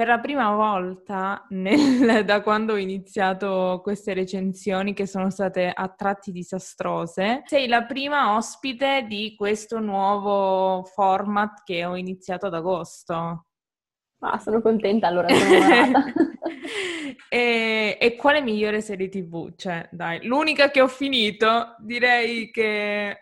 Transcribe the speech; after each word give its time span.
per 0.00 0.08
la 0.08 0.18
prima 0.18 0.54
volta 0.54 1.44
nel, 1.50 2.24
da 2.24 2.40
quando 2.40 2.72
ho 2.72 2.78
iniziato 2.78 3.80
queste 3.82 4.14
recensioni 4.14 4.94
che 4.94 5.06
sono 5.06 5.28
state 5.28 5.70
a 5.70 5.88
tratti 5.88 6.32
disastrose, 6.32 7.42
sei 7.44 7.68
la 7.68 7.84
prima 7.84 8.34
ospite 8.34 9.04
di 9.06 9.34
questo 9.36 9.78
nuovo 9.78 10.84
format 10.84 11.64
che 11.64 11.84
ho 11.84 11.96
iniziato 11.96 12.46
ad 12.46 12.54
agosto. 12.54 13.44
Ah, 14.20 14.38
sono 14.38 14.62
contenta 14.62 15.06
allora, 15.06 15.28
sono 15.28 16.02
e, 17.28 17.98
e 18.00 18.16
quale 18.16 18.40
migliore 18.40 18.80
serie 18.80 19.10
tv? 19.10 19.54
Cioè, 19.54 19.86
dai, 19.92 20.24
l'unica 20.24 20.70
che 20.70 20.80
ho 20.80 20.88
finito, 20.88 21.74
direi 21.78 22.50
che 22.50 23.18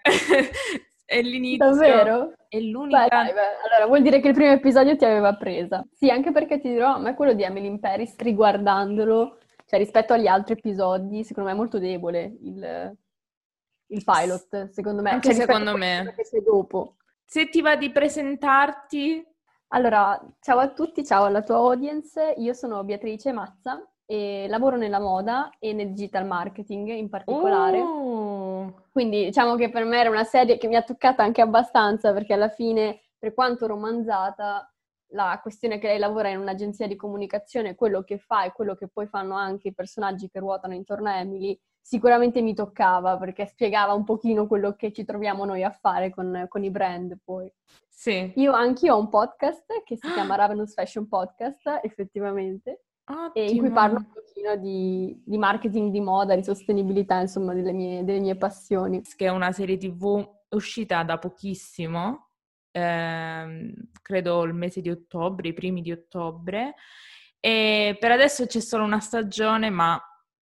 è 1.08 1.22
l'inizio. 1.22 1.70
Davvero? 1.70 2.34
È 2.48 2.58
l'unica. 2.60 3.04
Beh, 3.04 3.08
dai, 3.08 3.32
beh. 3.32 3.56
Allora, 3.64 3.86
vuol 3.86 4.02
dire 4.02 4.20
che 4.20 4.28
il 4.28 4.34
primo 4.34 4.52
episodio 4.52 4.94
ti 4.94 5.06
aveva 5.06 5.34
presa. 5.36 5.82
Sì, 5.90 6.10
anche 6.10 6.32
perché 6.32 6.60
ti 6.60 6.68
dirò, 6.68 6.96
a 6.96 6.98
me 6.98 7.14
quello 7.14 7.32
di 7.32 7.44
Emily 7.44 7.66
in 7.66 7.80
Paris, 7.80 8.14
riguardandolo, 8.18 9.38
cioè 9.64 9.78
rispetto 9.78 10.12
agli 10.12 10.26
altri 10.26 10.52
episodi, 10.52 11.24
secondo 11.24 11.48
me 11.48 11.54
è 11.54 11.58
molto 11.58 11.78
debole 11.78 12.36
il, 12.42 12.96
il 13.86 14.04
pilot, 14.04 14.68
secondo 14.68 15.00
me. 15.00 15.10
Anche 15.12 15.32
cioè, 15.32 15.46
secondo 15.46 15.74
me. 15.78 16.12
Che 16.14 16.26
sei 16.26 16.42
dopo. 16.42 16.96
Se 17.24 17.48
ti 17.48 17.62
va 17.62 17.76
di 17.76 17.90
presentarti... 17.90 19.26
Allora, 19.68 20.18
ciao 20.40 20.58
a 20.58 20.68
tutti, 20.68 21.04
ciao 21.06 21.24
alla 21.24 21.42
tua 21.42 21.56
audience. 21.56 22.34
Io 22.36 22.52
sono 22.52 22.84
Beatrice 22.84 23.32
Mazza 23.32 23.82
e 24.10 24.46
lavoro 24.48 24.78
nella 24.78 25.00
moda 25.00 25.50
e 25.58 25.74
nel 25.74 25.88
digital 25.88 26.24
marketing 26.24 26.88
in 26.88 27.10
particolare. 27.10 27.78
Oh. 27.78 28.84
Quindi 28.90 29.26
diciamo 29.26 29.54
che 29.54 29.68
per 29.68 29.84
me 29.84 30.00
era 30.00 30.08
una 30.08 30.24
serie 30.24 30.56
che 30.56 30.66
mi 30.66 30.76
ha 30.76 30.82
toccata 30.82 31.22
anche 31.22 31.42
abbastanza 31.42 32.14
perché 32.14 32.32
alla 32.32 32.48
fine, 32.48 33.02
per 33.18 33.34
quanto 33.34 33.66
romanzata, 33.66 34.72
la 35.08 35.38
questione 35.42 35.78
che 35.78 35.88
lei 35.88 35.98
lavora 35.98 36.30
in 36.30 36.38
un'agenzia 36.38 36.86
di 36.86 36.96
comunicazione, 36.96 37.74
quello 37.74 38.02
che 38.02 38.16
fa 38.16 38.44
e 38.44 38.52
quello 38.52 38.76
che 38.76 38.88
poi 38.88 39.06
fanno 39.06 39.34
anche 39.34 39.68
i 39.68 39.74
personaggi 39.74 40.30
che 40.30 40.38
ruotano 40.38 40.72
intorno 40.72 41.10
a 41.10 41.18
Emily, 41.18 41.58
sicuramente 41.78 42.40
mi 42.40 42.54
toccava 42.54 43.18
perché 43.18 43.44
spiegava 43.44 43.92
un 43.92 44.04
pochino 44.04 44.46
quello 44.46 44.74
che 44.74 44.90
ci 44.90 45.04
troviamo 45.04 45.44
noi 45.44 45.64
a 45.64 45.70
fare 45.70 46.08
con, 46.08 46.46
con 46.48 46.64
i 46.64 46.70
brand 46.70 47.18
poi. 47.22 47.52
Sì. 47.86 48.32
Io 48.36 48.52
anche 48.52 48.90
ho 48.90 48.98
un 48.98 49.10
podcast 49.10 49.82
che 49.84 49.98
si 49.98 50.10
chiama 50.12 50.34
Ravenous 50.36 50.72
Fashion 50.72 51.06
Podcast, 51.08 51.80
effettivamente, 51.82 52.84
Ottimo. 53.08 53.50
in 53.50 53.58
cui 53.58 53.70
parlo 53.70 53.98
un 53.98 54.10
pochino 54.12 54.56
di, 54.56 55.22
di, 55.24 55.38
marketing 55.38 55.90
di 55.90 56.00
moda, 56.00 56.34
di 56.34 56.44
sostenibilità, 56.44 57.20
insomma, 57.20 57.54
delle 57.54 57.72
mie, 57.72 58.04
delle 58.04 58.20
mie 58.20 58.36
passioni. 58.36 59.02
Che 59.02 59.24
è 59.24 59.30
una 59.30 59.52
serie 59.52 59.78
tv 59.78 60.26
uscita 60.50 61.02
da 61.02 61.18
pochissimo, 61.18 62.30
ehm, 62.70 63.72
credo 64.02 64.44
il 64.44 64.54
mese 64.54 64.80
di 64.80 64.90
ottobre, 64.90 65.48
i 65.48 65.54
primi 65.54 65.80
di 65.80 65.92
ottobre, 65.92 66.74
e 67.40 67.96
per 67.98 68.10
adesso 68.10 68.46
c'è 68.46 68.60
solo 68.60 68.84
una 68.84 69.00
stagione, 69.00 69.70
ma 69.70 70.00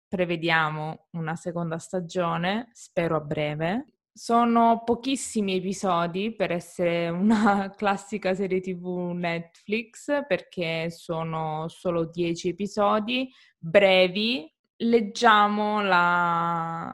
prevediamo 0.08 1.08
una 1.12 1.36
seconda 1.36 1.78
stagione, 1.78 2.70
spero 2.72 3.16
a 3.16 3.20
breve. 3.20 3.95
Sono 4.16 4.82
pochissimi 4.82 5.56
episodi 5.56 6.34
per 6.34 6.50
essere 6.50 7.10
una 7.10 7.68
classica 7.76 8.32
serie 8.32 8.60
TV 8.60 9.10
Netflix 9.12 10.24
perché 10.26 10.88
sono 10.88 11.68
solo 11.68 12.06
10 12.06 12.48
episodi 12.48 13.30
brevi. 13.58 14.50
Leggiamo 14.76 15.82
la, 15.82 16.90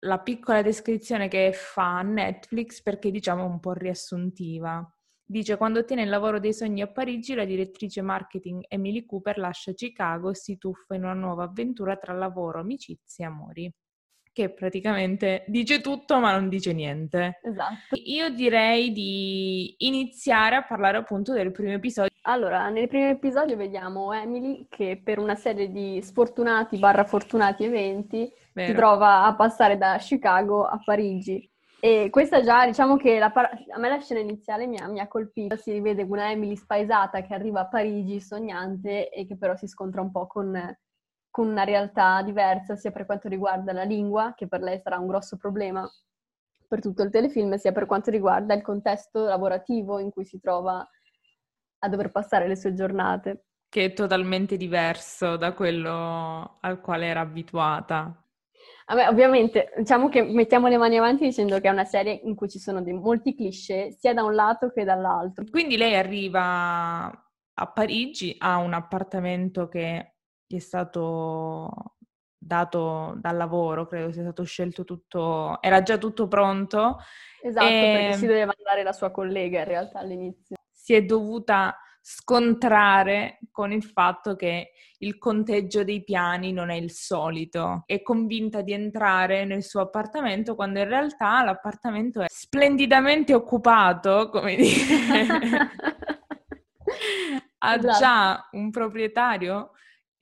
la 0.00 0.18
piccola 0.18 0.62
descrizione 0.62 1.28
che 1.28 1.52
fa 1.54 2.02
Netflix 2.02 2.82
perché 2.82 3.12
diciamo 3.12 3.44
un 3.44 3.60
po' 3.60 3.74
riassuntiva. 3.74 4.84
Dice 5.24 5.56
quando 5.56 5.78
ottiene 5.78 6.02
il 6.02 6.08
lavoro 6.08 6.40
dei 6.40 6.52
sogni 6.52 6.82
a 6.82 6.90
Parigi, 6.90 7.34
la 7.34 7.44
direttrice 7.44 8.02
marketing 8.02 8.64
Emily 8.66 9.04
Cooper 9.06 9.38
lascia 9.38 9.72
Chicago 9.74 10.30
e 10.30 10.34
si 10.34 10.58
tuffa 10.58 10.96
in 10.96 11.04
una 11.04 11.14
nuova 11.14 11.44
avventura 11.44 11.96
tra 11.96 12.12
lavoro, 12.14 12.58
amicizie 12.58 13.24
e 13.24 13.28
amori 13.28 13.72
che 14.34 14.50
praticamente 14.50 15.44
dice 15.46 15.80
tutto 15.80 16.18
ma 16.18 16.32
non 16.32 16.48
dice 16.48 16.72
niente. 16.72 17.38
Esatto. 17.40 17.96
Io 18.04 18.28
direi 18.30 18.90
di 18.92 19.76
iniziare 19.78 20.56
a 20.56 20.64
parlare 20.64 20.98
appunto 20.98 21.32
del 21.32 21.52
primo 21.52 21.72
episodio. 21.72 22.10
Allora, 22.22 22.68
nel 22.68 22.88
primo 22.88 23.08
episodio 23.08 23.56
vediamo 23.56 24.12
Emily 24.12 24.66
che 24.68 25.00
per 25.02 25.18
una 25.18 25.36
serie 25.36 25.70
di 25.70 26.02
sfortunati 26.02 26.78
barra 26.78 27.04
fortunati 27.04 27.64
eventi 27.64 28.30
Vero. 28.52 28.68
si 28.68 28.74
trova 28.74 29.24
a 29.24 29.34
passare 29.36 29.78
da 29.78 29.96
Chicago 29.98 30.64
a 30.64 30.80
Parigi. 30.84 31.48
E 31.78 32.08
questa 32.10 32.42
già, 32.42 32.66
diciamo 32.66 32.96
che 32.96 33.20
par- 33.32 33.66
a 33.70 33.78
me 33.78 33.88
la 33.88 34.00
scena 34.00 34.18
iniziale 34.18 34.66
mi 34.66 34.78
ha, 34.78 34.88
mi 34.88 34.98
ha, 34.98 35.06
colpito. 35.06 35.54
Si 35.56 35.70
rivede 35.70 36.02
una 36.02 36.30
Emily 36.30 36.56
spaesata 36.56 37.20
che 37.20 37.34
arriva 37.34 37.60
a 37.60 37.68
Parigi 37.68 38.20
sognante 38.20 39.10
e 39.10 39.26
che 39.26 39.36
però 39.36 39.54
si 39.54 39.68
scontra 39.68 40.00
un 40.00 40.10
po' 40.10 40.26
con 40.26 40.76
con 41.34 41.48
una 41.48 41.64
realtà 41.64 42.22
diversa 42.22 42.76
sia 42.76 42.92
per 42.92 43.06
quanto 43.06 43.26
riguarda 43.26 43.72
la 43.72 43.82
lingua, 43.82 44.34
che 44.36 44.46
per 44.46 44.60
lei 44.60 44.78
sarà 44.78 44.98
un 44.98 45.08
grosso 45.08 45.36
problema 45.36 45.84
per 46.68 46.80
tutto 46.80 47.02
il 47.02 47.10
telefilm, 47.10 47.56
sia 47.56 47.72
per 47.72 47.86
quanto 47.86 48.12
riguarda 48.12 48.54
il 48.54 48.62
contesto 48.62 49.24
lavorativo 49.24 49.98
in 49.98 50.12
cui 50.12 50.24
si 50.24 50.38
trova 50.38 50.88
a 51.78 51.88
dover 51.88 52.12
passare 52.12 52.46
le 52.46 52.54
sue 52.54 52.72
giornate. 52.72 53.46
Che 53.68 53.84
è 53.84 53.92
totalmente 53.94 54.56
diverso 54.56 55.36
da 55.36 55.54
quello 55.54 56.58
al 56.60 56.80
quale 56.80 57.06
era 57.06 57.22
abituata. 57.22 58.16
Vabbè, 58.86 59.08
ovviamente, 59.08 59.72
diciamo 59.76 60.08
che 60.08 60.22
mettiamo 60.22 60.68
le 60.68 60.76
mani 60.76 60.98
avanti 60.98 61.24
dicendo 61.24 61.58
che 61.58 61.66
è 61.66 61.72
una 61.72 61.84
serie 61.84 62.12
in 62.12 62.36
cui 62.36 62.48
ci 62.48 62.60
sono 62.60 62.80
dei, 62.80 62.92
molti 62.92 63.34
cliché, 63.34 63.90
sia 63.90 64.14
da 64.14 64.22
un 64.22 64.36
lato 64.36 64.70
che 64.70 64.84
dall'altro. 64.84 65.44
Quindi 65.50 65.76
lei 65.76 65.96
arriva 65.96 67.06
a 67.06 67.66
Parigi, 67.72 68.36
ha 68.38 68.58
un 68.58 68.72
appartamento 68.72 69.66
che 69.66 70.13
è 70.56 70.60
stato 70.60 71.94
dato 72.36 73.14
dal 73.16 73.36
lavoro, 73.36 73.86
credo 73.86 74.12
sia 74.12 74.22
stato 74.22 74.44
scelto 74.44 74.84
tutto, 74.84 75.60
era 75.62 75.82
già 75.82 75.98
tutto 75.98 76.28
pronto. 76.28 76.98
Esatto, 77.42 77.66
e... 77.66 77.98
perché 77.98 78.16
si 78.18 78.26
doveva 78.26 78.54
andare 78.56 78.82
la 78.82 78.92
sua 78.92 79.10
collega 79.10 79.60
in 79.60 79.64
realtà 79.66 80.00
all'inizio. 80.00 80.56
Si 80.70 80.94
è 80.94 81.02
dovuta 81.02 81.76
scontrare 82.06 83.38
con 83.50 83.72
il 83.72 83.82
fatto 83.82 84.36
che 84.36 84.72
il 84.98 85.16
conteggio 85.16 85.84
dei 85.84 86.04
piani 86.04 86.52
non 86.52 86.68
è 86.68 86.74
il 86.74 86.90
solito. 86.90 87.82
È 87.86 88.02
convinta 88.02 88.60
di 88.60 88.72
entrare 88.74 89.46
nel 89.46 89.62
suo 89.62 89.80
appartamento 89.80 90.54
quando 90.54 90.80
in 90.80 90.88
realtà 90.88 91.42
l'appartamento 91.42 92.20
è 92.20 92.26
splendidamente 92.28 93.32
occupato, 93.32 94.28
come 94.28 94.54
dire. 94.56 95.26
ha 97.64 97.74
esatto. 97.74 97.98
già 97.98 98.48
un 98.52 98.70
proprietario 98.70 99.70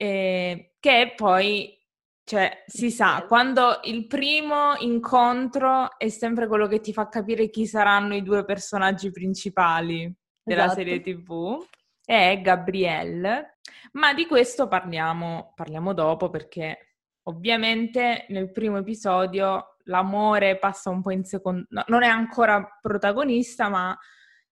eh, 0.03 0.75
che 0.81 1.13
poi, 1.15 1.79
cioè, 2.25 2.63
si 2.67 2.91
sa, 2.91 3.23
quando 3.25 3.79
il 3.83 4.05
primo 4.05 4.75
incontro 4.79 5.97
è 5.97 6.09
sempre 6.09 6.47
quello 6.47 6.67
che 6.67 6.81
ti 6.81 6.91
fa 6.91 7.07
capire 7.07 7.49
chi 7.49 7.65
saranno 7.65 8.13
i 8.13 8.21
due 8.21 8.43
personaggi 8.43 9.11
principali 9.11 10.13
della 10.43 10.65
esatto. 10.65 10.79
serie 10.79 10.99
TV, 10.99 11.65
è 12.03 12.37
Gabrielle, 12.41 13.59
ma 13.93 14.13
di 14.13 14.25
questo 14.25 14.67
parliamo, 14.67 15.53
parliamo 15.55 15.93
dopo 15.93 16.29
perché 16.29 16.97
ovviamente 17.27 18.25
nel 18.27 18.51
primo 18.51 18.79
episodio 18.79 19.77
l'amore 19.85 20.59
passa 20.59 20.89
un 20.89 21.01
po' 21.01 21.11
in 21.11 21.23
secondo, 21.23 21.65
no, 21.69 21.85
non 21.87 22.03
è 22.03 22.07
ancora 22.07 22.77
protagonista, 22.81 23.69
ma 23.69 23.97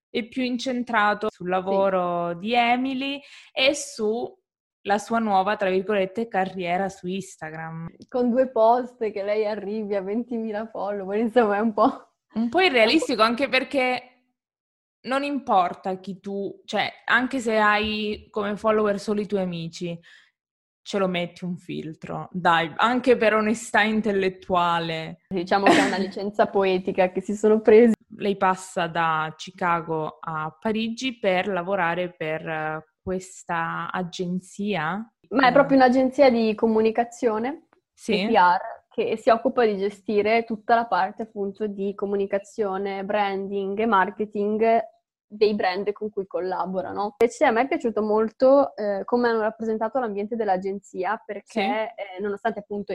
è 0.09 0.25
più 0.29 0.43
incentrato 0.43 1.27
sul 1.29 1.49
lavoro 1.49 2.31
sì. 2.31 2.37
di 2.39 2.53
Emily 2.53 3.19
e 3.51 3.75
su 3.75 4.39
la 4.83 4.97
sua 4.97 5.19
nuova, 5.19 5.55
tra 5.55 5.69
virgolette, 5.69 6.27
carriera 6.27 6.89
su 6.89 7.07
Instagram. 7.07 7.89
Con 8.07 8.29
due 8.29 8.49
post 8.49 9.11
che 9.11 9.23
lei 9.23 9.45
arrivi 9.45 9.95
a 9.95 10.01
20.000 10.01 10.69
follower, 10.69 11.19
insomma 11.19 11.57
è 11.57 11.59
un 11.59 11.73
po'... 11.73 12.05
Un 12.33 12.49
po' 12.49 12.61
irrealistico 12.61 13.21
anche 13.21 13.49
perché 13.49 14.11
non 15.01 15.23
importa 15.23 15.99
chi 15.99 16.19
tu, 16.19 16.61
cioè 16.65 16.89
anche 17.05 17.39
se 17.39 17.57
hai 17.57 18.27
come 18.29 18.55
follower 18.55 18.99
solo 18.99 19.19
i 19.19 19.27
tuoi 19.27 19.41
amici, 19.41 19.99
ce 20.83 20.97
lo 20.97 21.07
metti 21.07 21.43
un 21.43 21.57
filtro, 21.57 22.29
dai, 22.31 22.71
anche 22.77 23.17
per 23.17 23.35
onestà 23.35 23.81
intellettuale. 23.81 25.21
Diciamo 25.27 25.65
che 25.65 25.77
è 25.77 25.85
una 25.85 25.97
licenza 25.97 26.47
poetica 26.47 27.11
che 27.11 27.21
si 27.21 27.35
sono 27.35 27.61
presi. 27.61 27.93
Lei 28.15 28.37
passa 28.37 28.87
da 28.87 29.33
Chicago 29.35 30.17
a 30.19 30.55
Parigi 30.59 31.17
per 31.17 31.47
lavorare 31.47 32.13
per 32.13 32.90
questa 33.01 33.91
agenzia? 33.91 35.13
Ma 35.29 35.47
è 35.47 35.51
proprio 35.51 35.77
un'agenzia 35.77 36.29
di 36.29 36.53
comunicazione 36.55 37.67
sì. 37.93 38.27
PR 38.27 38.59
che 38.89 39.15
si 39.15 39.29
occupa 39.29 39.65
di 39.65 39.77
gestire 39.77 40.43
tutta 40.43 40.75
la 40.75 40.85
parte 40.85 41.23
appunto 41.23 41.65
di 41.65 41.95
comunicazione, 41.95 43.05
branding 43.05 43.79
e 43.79 43.85
marketing 43.85 44.79
dei 45.25 45.55
brand 45.55 45.89
con 45.93 46.09
cui 46.09 46.27
collaborano. 46.27 47.15
Invece 47.19 47.45
a 47.45 47.51
me 47.51 47.61
è 47.61 47.67
piaciuto 47.67 48.01
molto 48.01 48.75
eh, 48.75 49.03
come 49.05 49.29
hanno 49.29 49.41
rappresentato 49.41 49.97
l'ambiente 49.97 50.35
dell'agenzia 50.35 51.21
perché 51.25 51.43
sì. 51.45 51.59
eh, 52.17 52.19
nonostante 52.19 52.59
appunto 52.59 52.93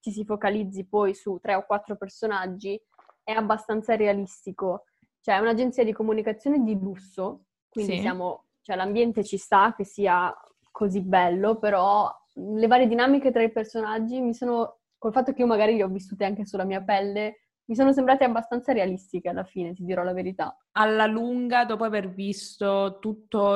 ci 0.00 0.10
si 0.10 0.24
focalizzi 0.24 0.86
poi 0.86 1.14
su 1.14 1.38
tre 1.42 1.54
o 1.54 1.66
quattro 1.66 1.96
personaggi 1.96 2.80
è 3.22 3.32
abbastanza 3.32 3.96
realistico. 3.96 4.84
Cioè 5.20 5.36
è 5.36 5.40
un'agenzia 5.40 5.84
di 5.84 5.92
comunicazione 5.92 6.62
di 6.62 6.78
lusso, 6.78 7.44
quindi 7.68 7.96
sì. 7.96 8.00
siamo 8.00 8.43
cioè 8.64 8.76
l'ambiente 8.76 9.22
ci 9.22 9.36
sta 9.36 9.74
che 9.76 9.84
sia 9.84 10.34
così 10.70 11.02
bello, 11.02 11.58
però 11.58 12.10
le 12.32 12.66
varie 12.66 12.88
dinamiche 12.88 13.30
tra 13.30 13.42
i 13.42 13.52
personaggi 13.52 14.20
mi 14.22 14.32
sono, 14.32 14.78
col 14.96 15.12
fatto 15.12 15.32
che 15.32 15.42
io 15.42 15.46
magari 15.46 15.76
le 15.76 15.84
ho 15.84 15.88
vissute 15.88 16.24
anche 16.24 16.46
sulla 16.46 16.64
mia 16.64 16.82
pelle, 16.82 17.40
mi 17.66 17.74
sono 17.74 17.92
sembrate 17.92 18.24
abbastanza 18.24 18.72
realistiche 18.72 19.28
alla 19.28 19.44
fine, 19.44 19.74
ti 19.74 19.84
dirò 19.84 20.02
la 20.02 20.14
verità. 20.14 20.56
Alla 20.72 21.06
lunga, 21.06 21.66
dopo 21.66 21.84
aver 21.84 22.10
visto 22.10 22.98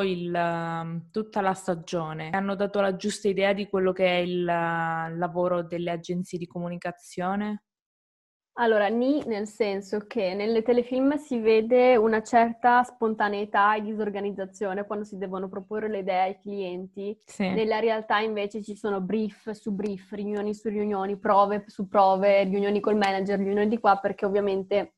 il, 0.03 1.03
tutta 1.11 1.41
la 1.41 1.55
stagione, 1.55 2.31
hanno 2.31 2.55
dato 2.55 2.81
la 2.81 2.95
giusta 2.95 3.29
idea 3.29 3.55
di 3.55 3.67
quello 3.67 3.93
che 3.93 4.07
è 4.07 4.21
il 4.21 4.45
lavoro 4.45 5.63
delle 5.63 5.91
agenzie 5.91 6.39
di 6.39 6.47
comunicazione? 6.47 7.65
Allora, 8.61 8.89
ni 8.89 9.23
nel 9.27 9.47
senso 9.47 10.01
che 10.09 10.35
nelle 10.35 10.63
telefilm 10.63 11.15
si 11.15 11.39
vede 11.39 11.95
una 11.95 12.23
certa 12.25 12.83
spontaneità 12.83 13.77
e 13.77 13.83
disorganizzazione 13.83 14.85
quando 14.85 15.05
si 15.05 15.17
devono 15.17 15.49
proporre 15.49 15.89
le 15.89 15.99
idee 15.99 16.23
ai 16.23 16.39
clienti. 16.41 17.17
Sì. 17.25 17.49
Nella 17.49 17.79
realtà 17.79 18.19
invece 18.19 18.61
ci 18.61 18.75
sono 18.75 19.01
brief 19.01 19.51
su 19.51 19.71
brief, 19.73 20.11
riunioni 20.11 20.55
su 20.55 20.69
riunioni, 20.69 21.17
prove 21.19 21.65
su 21.69 21.87
prove, 21.87 22.43
riunioni 22.45 22.81
col 22.81 22.97
manager, 22.97 23.39
riunioni 23.39 23.69
di 23.69 23.79
qua, 23.79 23.97
perché 23.99 24.27
ovviamente 24.27 24.95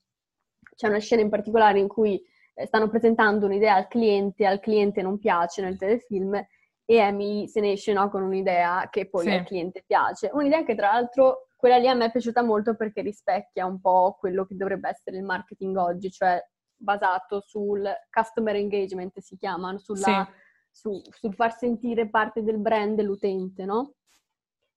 c'è 0.74 0.88
una 0.88 0.98
scena 0.98 1.20
in 1.20 1.28
particolare 1.28 1.78
in 1.78 1.88
cui 1.88 2.18
eh, 2.54 2.64
stanno 2.64 2.88
presentando 2.88 3.44
un'idea 3.44 3.74
al 3.74 3.88
cliente, 3.88 4.46
al 4.46 4.60
cliente 4.60 5.02
non 5.02 5.18
piace 5.18 5.60
nel 5.60 5.76
telefilm 5.76 6.34
e 6.34 6.96
Emily 6.96 7.46
se 7.46 7.60
ne 7.60 7.72
esce 7.72 7.92
no, 7.92 8.08
con 8.08 8.22
un'idea 8.22 8.88
che 8.90 9.06
poi 9.06 9.24
sì. 9.24 9.30
al 9.32 9.44
cliente 9.44 9.84
piace. 9.86 10.30
Un'idea 10.32 10.64
che 10.64 10.74
tra 10.74 10.92
l'altro 10.92 11.48
quella 11.60 11.76
lì 11.76 11.86
a 11.86 11.94
me 11.94 12.06
è 12.06 12.10
piaciuta 12.10 12.42
molto 12.42 12.74
perché 12.74 13.02
rispecchia 13.02 13.66
un 13.66 13.80
po' 13.80 14.16
quello 14.18 14.44
che 14.44 14.56
dovrebbe 14.56 14.88
essere 14.88 15.18
il 15.18 15.22
marketing 15.22 15.76
oggi, 15.76 16.10
cioè 16.10 16.42
basato 16.74 17.40
sul 17.40 17.88
customer 18.10 18.56
engagement, 18.56 19.18
si 19.20 19.36
chiama, 19.36 19.76
sulla, 19.78 20.26
sì. 20.26 20.32
su, 20.70 21.02
sul 21.10 21.34
far 21.34 21.56
sentire 21.56 22.08
parte 22.08 22.42
del 22.42 22.58
brand 22.58 23.00
l'utente, 23.02 23.64
no? 23.64 23.94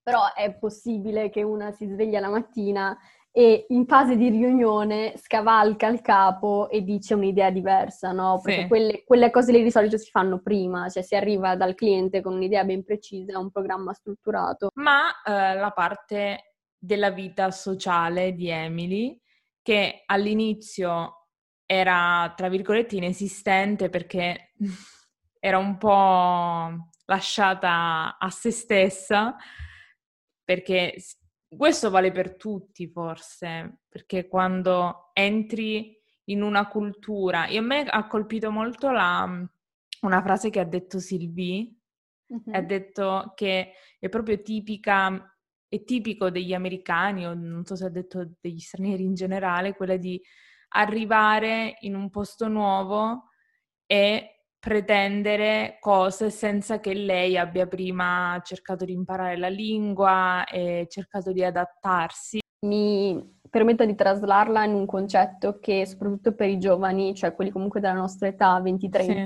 Però 0.04 0.34
è 0.34 0.54
possibile 0.56 1.30
che 1.30 1.42
una 1.44 1.72
si 1.72 1.88
sveglia 1.88 2.20
la 2.20 2.30
mattina 2.30 2.96
e 3.36 3.66
in 3.70 3.88
fase 3.88 4.16
di 4.16 4.30
riunione 4.30 5.14
scavalca 5.18 5.88
il 5.88 6.02
capo 6.02 6.70
e 6.70 6.84
dice 6.84 7.16
un'idea 7.16 7.50
diversa, 7.50 8.12
no? 8.12 8.40
Perché 8.44 8.62
sì. 8.62 8.68
quelle, 8.68 9.04
quelle, 9.06 9.32
cose 9.32 9.52
lì 9.52 9.64
di 9.64 9.72
solito 9.72 9.98
si 9.98 10.12
fanno 10.12 10.40
prima, 10.40 10.88
cioè 10.90 11.02
si 11.02 11.16
arriva 11.16 11.56
dal 11.56 11.74
cliente 11.74 12.22
con 12.22 12.34
un'idea 12.34 12.64
ben 12.64 12.84
precisa, 12.84 13.40
un 13.40 13.50
programma 13.50 13.92
strutturato. 13.94 14.70
Ma 14.76 15.10
eh, 15.26 15.56
la 15.56 15.72
parte 15.72 16.53
della 16.84 17.12
vita 17.12 17.50
sociale 17.50 18.34
di 18.34 18.50
Emily, 18.50 19.18
che 19.62 20.04
all'inizio 20.06 21.30
era, 21.66 22.34
tra 22.36 22.50
virgolette, 22.50 22.98
inesistente 22.98 23.88
perché 23.88 24.52
era 25.40 25.58
un 25.60 25.78
po' 25.78 26.90
lasciata 27.06 28.18
a 28.20 28.30
se 28.30 28.52
stessa, 28.52 29.34
perché 30.44 30.96
questo 31.48 31.90
vale 31.90 32.12
per 32.12 32.36
tutti 32.36 32.90
forse, 32.90 33.84
perché 33.88 34.28
quando 34.28 35.12
entri 35.14 35.98
in 36.26 36.42
una 36.42 36.68
cultura, 36.68 37.46
e 37.46 37.60
a 37.60 37.62
me 37.62 37.84
ha 37.84 38.08
colpito 38.08 38.52
molto 38.52 38.92
la, 38.92 39.26
una 40.02 40.22
frase 40.22 40.50
che 40.50 40.60
ha 40.60 40.66
detto 40.66 41.00
Sylvie, 41.00 41.76
mm-hmm. 42.34 42.54
ha 42.54 42.62
detto 42.62 43.32
che 43.36 43.72
è 43.98 44.10
proprio 44.10 44.42
tipica 44.42 45.33
è 45.74 45.84
tipico 45.84 46.30
degli 46.30 46.54
americani, 46.54 47.26
o 47.26 47.34
non 47.34 47.66
so 47.66 47.76
se 47.76 47.86
ha 47.86 47.90
detto 47.90 48.34
degli 48.40 48.60
stranieri 48.60 49.04
in 49.04 49.16
generale, 49.16 49.74
quella 49.74 49.98
di 49.98 50.22
arrivare 50.76 51.78
in 51.80 51.96
un 51.96 52.12
posto 52.12 52.48
nuovo 52.48 53.30
e 53.88 54.46
pretendere 54.60 55.78
cose 55.80 56.30
senza 56.30 56.80
che 56.80 56.94
lei 56.94 57.38
abbia 57.40 57.66
prima 57.66 58.40
cercato 58.44 58.86
di 58.86 58.94
imparare 58.94 59.36
la 59.36 59.50
lingua 59.50 60.46
e 60.46 60.86
cercato 60.90 61.32
di 61.32 61.44
adattarsi. 61.44 62.40
Mi 62.68 63.42
permetto 63.50 63.84
di 63.84 63.96
traslarla 63.96 64.64
in 64.66 64.74
un 64.76 64.86
concetto 64.86 65.58
che 65.60 65.88
soprattutto 65.88 66.36
per 66.36 66.50
i 66.50 66.60
giovani, 66.60 67.16
cioè 67.16 67.34
quelli 67.34 67.50
comunque 67.50 67.80
della 67.80 67.94
nostra 67.94 68.28
età, 68.28 68.62
20-30, 68.62 68.92
sì. 69.02 69.24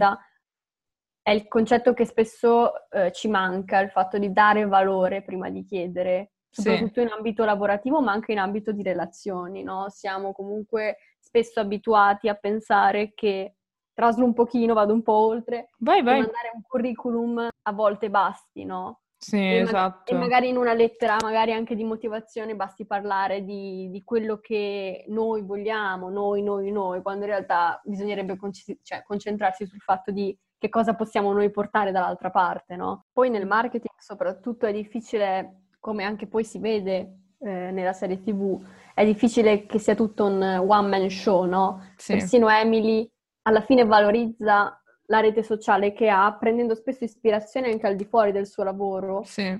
è 1.23 1.31
il 1.31 1.47
concetto 1.49 1.93
che 1.93 2.05
spesso 2.05 2.89
eh, 2.89 3.11
ci 3.11 3.27
manca, 3.27 3.79
il 3.79 3.89
fatto 3.89 4.17
di 4.17 4.31
dare 4.31 4.65
valore 4.65 5.23
prima 5.23 5.49
di 5.49 5.65
chiedere 5.65 6.31
soprattutto 6.61 6.99
sì. 6.99 7.07
in 7.07 7.11
ambito 7.11 7.43
lavorativo, 7.45 8.01
ma 8.01 8.11
anche 8.11 8.31
in 8.31 8.39
ambito 8.39 8.71
di 8.71 8.83
relazioni, 8.83 9.63
no? 9.63 9.89
Siamo 9.89 10.31
comunque 10.33 10.97
spesso 11.19 11.59
abituati 11.59 12.29
a 12.29 12.35
pensare 12.35 13.13
che 13.13 13.55
traslo 13.93 14.25
un 14.25 14.33
pochino, 14.33 14.73
vado 14.73 14.93
un 14.93 15.01
po' 15.01 15.13
oltre, 15.13 15.69
vai, 15.79 16.03
vai. 16.03 16.19
mandare 16.19 16.51
un 16.53 16.61
curriculum 16.61 17.47
a 17.61 17.71
volte 17.71 18.09
basti, 18.09 18.63
no? 18.63 19.01
Sì, 19.19 19.37
e 19.37 19.61
esatto. 19.61 20.13
Ma- 20.13 20.19
e 20.19 20.21
magari 20.21 20.49
in 20.49 20.57
una 20.57 20.73
lettera, 20.73 21.17
magari 21.19 21.51
anche 21.51 21.75
di 21.75 21.83
motivazione, 21.83 22.55
basti 22.55 22.85
parlare 22.85 23.43
di, 23.43 23.89
di, 23.89 24.03
quello 24.03 24.37
che 24.37 25.05
noi 25.07 25.41
vogliamo, 25.41 26.09
noi, 26.09 26.43
noi, 26.43 26.71
noi, 26.71 27.01
quando 27.01 27.25
in 27.25 27.31
realtà 27.31 27.81
bisognerebbe 27.83 28.37
con- 28.37 28.51
cioè, 28.53 29.01
concentrarsi 29.03 29.65
sul 29.65 29.81
fatto 29.81 30.11
di 30.11 30.37
che 30.59 30.69
cosa 30.69 30.95
possiamo 30.95 31.33
noi 31.33 31.49
portare 31.51 31.91
dall'altra 31.91 32.29
parte, 32.29 32.75
no? 32.75 33.05
Poi 33.11 33.29
nel 33.29 33.47
marketing 33.47 33.95
soprattutto 33.97 34.65
è 34.65 34.71
difficile 34.71 35.66
come 35.87 36.03
anche 36.03 36.27
poi 36.27 36.43
si 36.43 36.59
vede 36.59 37.19
eh, 37.39 37.71
nella 37.71 37.93
serie 37.93 38.21
TV, 38.21 38.61
è 38.93 39.05
difficile 39.05 39.65
che 39.65 39.79
sia 39.79 39.95
tutto 39.95 40.25
un 40.25 40.41
one 40.43 40.87
man 40.89 41.09
show, 41.09 41.45
no? 41.45 41.93
Sì. 41.95 42.11
Persino 42.11 42.49
Emily 42.49 43.09
alla 43.43 43.61
fine 43.61 43.85
valorizza 43.85 44.83
la 45.05 45.19
rete 45.21 45.43
sociale 45.43 45.93
che 45.93 46.09
ha, 46.09 46.35
prendendo 46.37 46.75
spesso 46.75 47.05
ispirazione 47.05 47.71
anche 47.71 47.87
al 47.87 47.95
di 47.95 48.03
fuori 48.03 48.33
del 48.33 48.47
suo 48.47 48.65
lavoro. 48.65 49.23
Sì. 49.23 49.57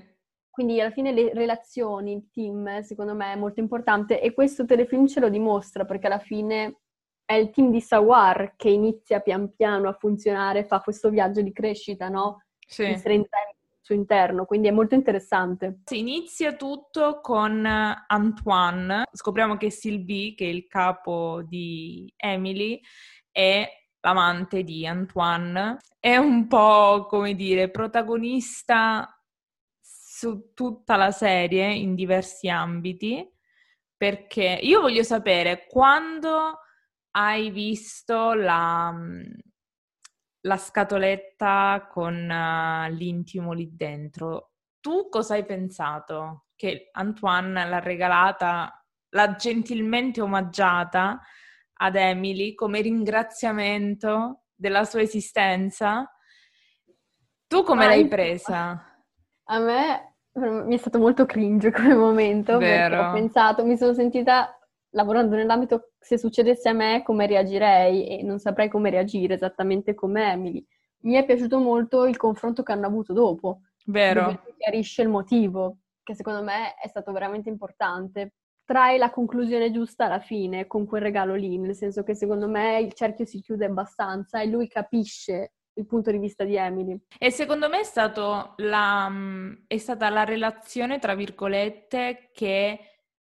Quindi 0.50 0.78
alla 0.78 0.90
fine 0.90 1.12
le 1.12 1.32
relazioni, 1.32 2.12
il 2.12 2.28
team, 2.30 2.82
secondo 2.82 3.14
me 3.14 3.32
è 3.32 3.36
molto 3.36 3.60
importante 3.60 4.20
e 4.20 4.34
questo 4.34 4.66
telefilm 4.66 5.06
ce 5.06 5.20
lo 5.20 5.30
dimostra 5.30 5.86
perché 5.86 6.08
alla 6.08 6.18
fine 6.18 6.80
è 7.24 7.32
il 7.32 7.48
team 7.48 7.70
di 7.70 7.80
Sawar 7.80 8.52
che 8.54 8.68
inizia 8.68 9.20
pian 9.20 9.54
piano 9.56 9.88
a 9.88 9.94
funzionare, 9.94 10.66
fa 10.66 10.80
questo 10.80 11.08
viaggio 11.08 11.40
di 11.40 11.54
crescita, 11.54 12.10
no? 12.10 12.42
Sì. 12.66 12.84
In 12.84 12.98
suo 13.88 13.94
interno, 13.94 14.44
quindi 14.44 14.68
è 14.68 14.70
molto 14.70 14.94
interessante. 14.94 15.80
Si 15.84 15.98
inizia 15.98 16.54
tutto 16.54 17.20
con 17.22 17.64
Antoine, 17.64 19.04
scopriamo 19.10 19.56
che 19.56 19.70
Sylvie, 19.70 20.34
che 20.34 20.44
è 20.44 20.48
il 20.48 20.66
capo 20.66 21.42
di 21.42 22.12
Emily, 22.14 22.80
è 23.30 23.66
l'amante 24.00 24.62
di 24.62 24.86
Antoine, 24.86 25.78
è 25.98 26.16
un 26.18 26.46
po', 26.48 27.06
come 27.08 27.34
dire, 27.34 27.70
protagonista 27.70 29.08
su 29.80 30.52
tutta 30.52 30.96
la 30.96 31.10
serie 31.10 31.72
in 31.72 31.94
diversi 31.94 32.50
ambiti, 32.50 33.26
perché 33.96 34.58
io 34.62 34.82
voglio 34.82 35.02
sapere 35.02 35.66
quando 35.66 36.58
hai 37.12 37.50
visto 37.50 38.34
la, 38.34 38.94
la 40.42 40.56
scatoletta 40.56 41.88
con 41.90 42.14
uh, 42.14 42.92
l'intimo 42.92 43.52
lì 43.52 43.70
dentro. 43.74 44.52
Tu 44.80 45.08
cosa 45.08 45.34
hai 45.34 45.44
pensato? 45.44 46.46
Che 46.54 46.90
Antoine 46.92 47.68
l'ha 47.68 47.80
regalata, 47.80 48.84
l'ha 49.10 49.34
gentilmente 49.34 50.20
omaggiata 50.20 51.20
ad 51.80 51.96
Emily 51.96 52.54
come 52.54 52.80
ringraziamento 52.80 54.44
della 54.54 54.84
sua 54.84 55.00
esistenza. 55.00 56.10
Tu 57.46 57.62
come 57.62 57.84
ah, 57.84 57.88
l'hai 57.88 58.08
presa? 58.08 59.04
A 59.44 59.58
me 59.58 60.16
mi 60.32 60.74
è 60.74 60.78
stato 60.78 60.98
molto 60.98 61.26
cringe 61.26 61.70
come 61.72 61.94
momento 61.94 62.58
Vero. 62.58 62.96
perché 62.96 63.06
ho 63.06 63.12
pensato, 63.12 63.64
mi 63.64 63.76
sono 63.76 63.94
sentita 63.94 64.57
lavorando 64.98 65.36
nell'ambito, 65.36 65.92
se 65.96 66.18
succedesse 66.18 66.68
a 66.68 66.72
me, 66.72 67.02
come 67.04 67.26
reagirei 67.26 68.18
e 68.18 68.22
non 68.24 68.40
saprei 68.40 68.68
come 68.68 68.90
reagire 68.90 69.34
esattamente 69.34 69.94
come 69.94 70.32
Emily. 70.32 70.66
Mi 71.02 71.14
è 71.14 71.24
piaciuto 71.24 71.60
molto 71.60 72.04
il 72.06 72.16
confronto 72.16 72.64
che 72.64 72.72
hanno 72.72 72.86
avuto 72.86 73.12
dopo. 73.12 73.60
Vero. 73.86 74.42
Chiarisce 74.56 75.02
il 75.02 75.08
motivo, 75.08 75.78
che 76.02 76.16
secondo 76.16 76.42
me 76.42 76.74
è 76.74 76.88
stato 76.88 77.12
veramente 77.12 77.48
importante. 77.48 78.34
Trae 78.64 78.98
la 78.98 79.10
conclusione 79.10 79.70
giusta 79.70 80.06
alla 80.06 80.18
fine 80.18 80.66
con 80.66 80.84
quel 80.84 81.02
regalo 81.02 81.36
lì, 81.36 81.56
nel 81.56 81.76
senso 81.76 82.02
che 82.02 82.16
secondo 82.16 82.48
me 82.48 82.80
il 82.80 82.92
cerchio 82.92 83.24
si 83.24 83.40
chiude 83.40 83.66
abbastanza 83.66 84.40
e 84.40 84.46
lui 84.46 84.66
capisce 84.66 85.52
il 85.74 85.86
punto 85.86 86.10
di 86.10 86.18
vista 86.18 86.42
di 86.42 86.56
Emily. 86.56 86.98
E 87.16 87.30
secondo 87.30 87.68
me 87.68 87.80
è, 87.80 87.84
la, 88.56 89.12
è 89.68 89.78
stata 89.78 90.10
la 90.10 90.24
relazione, 90.24 90.98
tra 90.98 91.14
virgolette, 91.14 92.30
che 92.32 92.97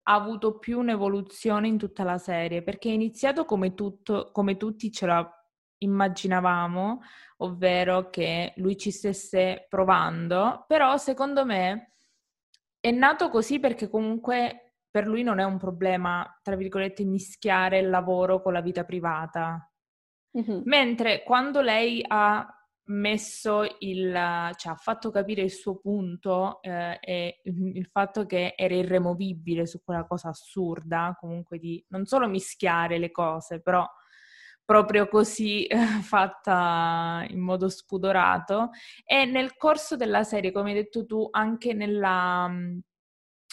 ha 0.10 0.16
avuto 0.16 0.58
più 0.58 0.80
un'evoluzione 0.80 1.68
in 1.68 1.78
tutta 1.78 2.04
la 2.04 2.18
serie, 2.18 2.64
perché 2.64 2.90
è 2.90 2.94
iniziato 2.94 3.46
come, 3.46 3.76
tutto, 3.76 4.32
come 4.32 4.58
tutti 4.58 4.92
ce 4.92 5.06
la 5.06 5.34
immaginavamo, 5.78 7.02
ovvero 7.38 8.10
che 8.10 8.54
lui 8.58 8.76
ci 8.76 8.90
stesse 8.90 9.68
provando, 9.70 10.66
però 10.68 10.98
secondo 10.98 11.46
me 11.46 11.94
è 12.80 12.90
nato 12.90 13.30
così 13.30 13.60
perché 13.60 13.88
comunque 13.88 14.78
per 14.90 15.06
lui 15.06 15.22
non 15.22 15.38
è 15.40 15.44
un 15.44 15.60
problema, 15.60 16.40
tra 16.42 16.56
virgolette, 16.56 17.06
mischiare 17.06 17.78
il 17.78 17.90
lavoro 17.90 18.42
con 18.42 18.54
la 18.54 18.62
vita 18.62 18.84
privata. 18.84 19.72
Mm-hmm. 20.36 20.62
Mentre 20.66 21.22
quando 21.22 21.62
lei 21.62 22.04
ha 22.08 22.59
messo 22.90 23.64
il, 23.80 24.12
cioè 24.56 24.74
ha 24.74 24.76
fatto 24.76 25.12
capire 25.12 25.42
il 25.42 25.52
suo 25.52 25.78
punto 25.78 26.62
eh, 26.62 26.98
e 27.02 27.42
il 27.46 27.88
fatto 27.92 28.26
che 28.26 28.54
era 28.56 28.74
irremovibile 28.76 29.66
su 29.66 29.82
quella 29.84 30.06
cosa 30.06 30.30
assurda, 30.30 31.16
comunque 31.20 31.60
di 31.60 31.84
non 31.90 32.06
solo 32.06 32.28
mischiare 32.28 32.98
le 32.98 33.12
cose, 33.12 33.62
però 33.62 33.86
proprio 34.66 35.08
così 35.08 35.68
fatta 36.04 37.26
in 37.30 37.40
modo 37.40 37.70
spudorato. 37.70 38.70
E 39.04 39.26
nel 39.26 39.56
corso 39.58 39.96
della 39.96 40.24
serie, 40.24 40.52
come 40.52 40.70
hai 40.70 40.76
detto 40.76 41.06
tu, 41.06 41.28
anche 41.32 41.74
nella, 41.74 42.52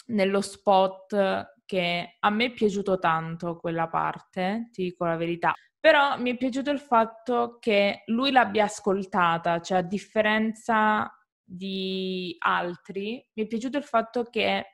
nello 0.07 0.41
spot 0.41 1.55
che 1.65 2.15
a 2.19 2.29
me 2.29 2.45
è 2.45 2.51
piaciuto 2.53 2.97
tanto 2.97 3.57
quella 3.57 3.87
parte, 3.89 4.69
ti 4.71 4.83
dico 4.83 5.05
la 5.05 5.17
verità. 5.17 5.53
Però 5.79 6.17
mi 6.19 6.31
è 6.31 6.37
piaciuto 6.37 6.71
il 6.71 6.79
fatto 6.79 7.57
che 7.59 8.03
lui 8.07 8.31
l'abbia 8.31 8.65
ascoltata, 8.65 9.61
cioè 9.61 9.79
a 9.79 9.81
differenza 9.83 11.11
di 11.43 12.35
altri, 12.39 13.25
mi 13.33 13.43
è 13.43 13.47
piaciuto 13.47 13.77
il 13.77 13.83
fatto 13.83 14.23
che 14.23 14.65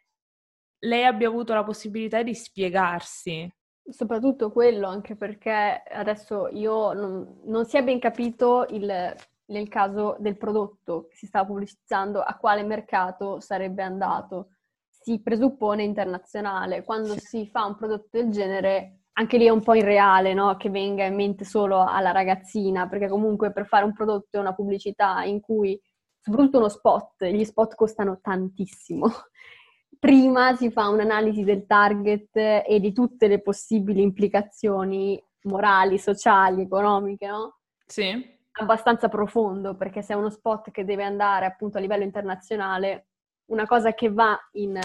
lei 0.79 1.05
abbia 1.05 1.27
avuto 1.27 1.53
la 1.53 1.63
possibilità 1.63 2.23
di 2.23 2.33
spiegarsi. 2.33 3.49
Soprattutto 3.85 4.51
quello, 4.51 4.87
anche 4.87 5.15
perché 5.15 5.83
adesso 5.91 6.47
io 6.47 6.93
non, 6.93 7.41
non 7.45 7.65
si 7.65 7.77
è 7.77 7.83
ben 7.83 7.99
capito 7.99 8.65
il, 8.69 9.13
nel 9.45 9.67
caso 9.67 10.15
del 10.19 10.37
prodotto 10.37 11.07
che 11.07 11.15
si 11.15 11.25
stava 11.25 11.45
pubblicizzando 11.45 12.21
a 12.21 12.35
quale 12.37 12.63
mercato 12.63 13.39
sarebbe 13.39 13.83
andato. 13.83 14.51
Si 14.87 15.21
presuppone 15.21 15.83
internazionale. 15.83 16.83
Quando 16.83 17.15
si 17.17 17.47
fa 17.47 17.65
un 17.65 17.75
prodotto 17.75 18.07
del 18.11 18.29
genere 18.29 19.02
anche 19.13 19.37
lì 19.37 19.45
è 19.45 19.49
un 19.49 19.61
po' 19.61 19.75
irreale, 19.75 20.33
no? 20.33 20.55
Che 20.57 20.69
venga 20.69 21.05
in 21.05 21.15
mente 21.15 21.45
solo 21.45 21.83
alla 21.83 22.11
ragazzina, 22.11 22.87
perché 22.87 23.07
comunque 23.07 23.51
per 23.51 23.67
fare 23.67 23.85
un 23.85 23.93
prodotto 23.93 24.37
e 24.37 24.39
una 24.39 24.53
pubblicità 24.53 25.23
in 25.23 25.39
cui, 25.39 25.79
soprattutto 26.19 26.57
uno 26.57 26.69
spot, 26.69 27.25
gli 27.25 27.43
spot 27.43 27.75
costano 27.75 28.19
tantissimo. 28.21 29.07
Prima 29.99 30.55
si 30.55 30.71
fa 30.71 30.89
un'analisi 30.89 31.43
del 31.43 31.65
target 31.65 32.35
e 32.35 32.79
di 32.79 32.91
tutte 32.91 33.27
le 33.27 33.41
possibili 33.41 34.01
implicazioni 34.01 35.21
morali, 35.43 35.97
sociali, 35.99 36.63
economiche, 36.63 37.27
no? 37.27 37.59
Sì. 37.85 38.31
Abbastanza 38.53 39.09
profondo, 39.09 39.75
perché 39.75 40.01
se 40.01 40.13
è 40.13 40.17
uno 40.17 40.29
spot 40.29 40.71
che 40.71 40.85
deve 40.85 41.03
andare 41.03 41.45
appunto 41.45 41.77
a 41.77 41.81
livello 41.81 42.03
internazionale, 42.03 43.07
una 43.45 43.65
cosa 43.65 43.93
che 43.93 44.11
va 44.11 44.37
in, 44.53 44.79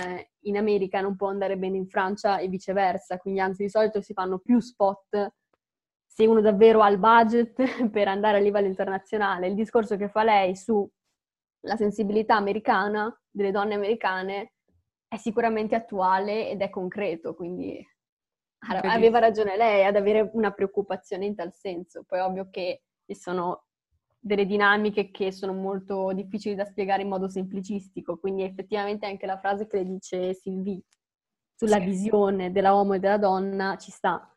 in, 0.49 0.57
America 0.57 1.01
non 1.01 1.17
può 1.17 1.29
andare 1.29 1.57
bene 1.57 1.77
in 1.77 1.89
Francia 1.89 2.39
e 2.39 2.49
viceversa, 2.49 3.19
quindi 3.19 3.41
anzi 3.41 3.65
di 3.65 3.71
solito 3.71 4.01
si 4.01 4.13
fanno 4.13 4.39
più 4.39 4.61
spot 4.61 5.33
se 6.07 6.27
uno 6.27 6.41
davvero 6.41 6.83
ha 6.83 6.89
il 6.89 6.99
budget 6.99 7.55
per 7.91 8.09
andare 8.09 8.39
a 8.39 8.41
livello 8.41 8.67
internazionale. 8.67 9.47
Il 9.47 9.55
discorso 9.55 9.97
che 9.97 10.09
fa 10.09 10.25
lei 10.25 10.57
sulla 10.57 10.89
sensibilità 11.77 12.35
americana, 12.35 13.17
delle 13.31 13.53
donne 13.53 13.75
americane, 13.75 14.55
è 15.07 15.17
sicuramente 15.17 15.75
attuale 15.75 16.51
ed 16.51 16.61
è 16.61 16.71
concreto, 16.71 17.35
quindi 17.35 17.81
aveva 18.83 19.21
ragione 19.21 19.57
lei 19.57 19.85
ad 19.85 19.95
avere 19.95 20.29
una 20.33 20.51
preoccupazione 20.51 21.25
in 21.25 21.37
tal 21.37 21.53
senso. 21.53 22.03
Poi 22.05 22.19
è 22.19 22.25
ovvio 22.25 22.49
che 22.51 22.83
ci 23.07 23.15
sono 23.15 23.68
delle 24.19 24.47
dinamiche 24.47 25.11
che 25.11 25.33
sono 25.33 25.53
molto 25.53 26.13
difficili 26.13 26.55
da 26.55 26.65
spiegare 26.65 27.03
in 27.03 27.09
modo 27.09 27.29
semplicistico, 27.29 28.19
quindi 28.19 28.43
effettivamente 28.43 29.07
anche 29.07 29.27
la 29.27 29.39
frase 29.39 29.67
che 29.67 29.79
le 29.79 29.85
dice 29.85 30.35
Sylvie 30.35 30.83
sulla 31.55 31.79
sì. 31.79 31.85
visione 31.85 32.53
della 32.53 32.73
uomo 32.73 32.95
e 32.95 32.99
della 32.99 33.19
donna 33.19 33.77
ci 33.77 33.91
sta, 33.91 34.33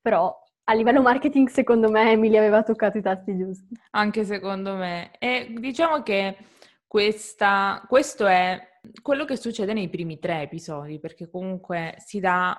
però 0.00 0.36
a 0.64 0.74
livello 0.74 1.02
marketing 1.02 1.48
secondo 1.48 1.90
me 1.90 2.12
Emily 2.12 2.36
aveva 2.36 2.62
toccato 2.62 2.98
i 2.98 3.02
tasti 3.02 3.36
giusti. 3.36 3.74
Anche 3.90 4.24
secondo 4.24 4.76
me. 4.76 5.10
E 5.18 5.52
diciamo 5.58 6.02
che 6.02 6.36
questa, 6.86 7.84
questo 7.88 8.26
è 8.26 8.78
quello 9.02 9.24
che 9.24 9.36
succede 9.36 9.72
nei 9.72 9.88
primi 9.88 10.18
tre 10.18 10.42
episodi, 10.42 11.00
perché 11.00 11.28
comunque 11.28 11.96
si 11.98 12.20
dà 12.20 12.56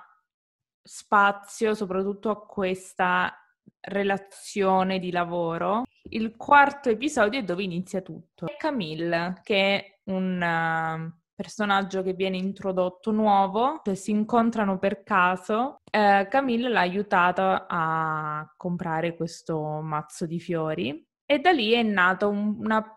spazio 0.84 1.74
soprattutto 1.74 2.30
a 2.30 2.46
questa 2.46 3.34
relazione 3.80 5.00
di 5.00 5.12
lavoro. 5.12 5.84
Il 6.04 6.36
quarto 6.36 6.90
episodio 6.90 7.40
è 7.40 7.44
dove 7.44 7.64
inizia 7.64 8.02
tutto. 8.02 8.48
Camille, 8.58 9.40
che 9.44 9.56
è 9.56 10.00
un 10.06 10.42
uh, 10.42 11.20
personaggio 11.34 12.02
che 12.02 12.14
viene 12.14 12.38
introdotto 12.38 13.12
nuovo, 13.12 13.82
cioè 13.84 13.96
si 13.96 14.12
incontrano 14.12 14.78
per 14.78 15.04
caso. 15.04 15.82
Uh, 15.92 16.28
Camille 16.28 16.70
l'ha 16.70 16.80
aiutata 16.80 17.66
a 17.68 18.52
comprare 18.58 19.16
questo 19.16 19.82
mazzo 19.82 20.26
di 20.26 20.40
fiori 20.40 21.06
e 21.26 21.40
da 21.40 21.52
lì 21.52 21.72
è 21.72 21.84
nata 21.84 22.28
un, 22.28 22.58
una 22.60 22.96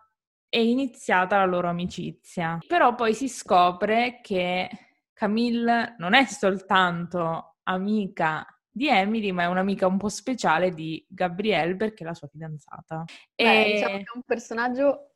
è 0.49 0.59
iniziata 0.59 1.37
la 1.37 1.45
loro 1.45 1.67
amicizia. 1.67 2.59
Però 2.65 2.95
poi 2.95 3.13
si 3.13 3.27
scopre 3.27 4.19
che 4.21 4.69
Camille 5.13 5.95
non 5.97 6.13
è 6.13 6.25
soltanto 6.25 7.57
amica 7.63 8.45
di 8.75 8.89
Emily, 8.89 9.31
ma 9.31 9.43
è 9.43 9.47
un'amica 9.47 9.87
un 9.87 9.95
po' 9.95 10.09
speciale 10.09 10.73
di 10.73 11.03
Gabrielle 11.07 11.77
perché 11.77 12.03
è 12.03 12.07
la 12.07 12.13
sua 12.13 12.27
fidanzata. 12.27 13.05
Beh, 13.33 13.65
e... 13.65 13.71
diciamo 13.71 13.95
che 13.95 14.03
è 14.03 14.15
un 14.15 14.23
personaggio 14.25 15.11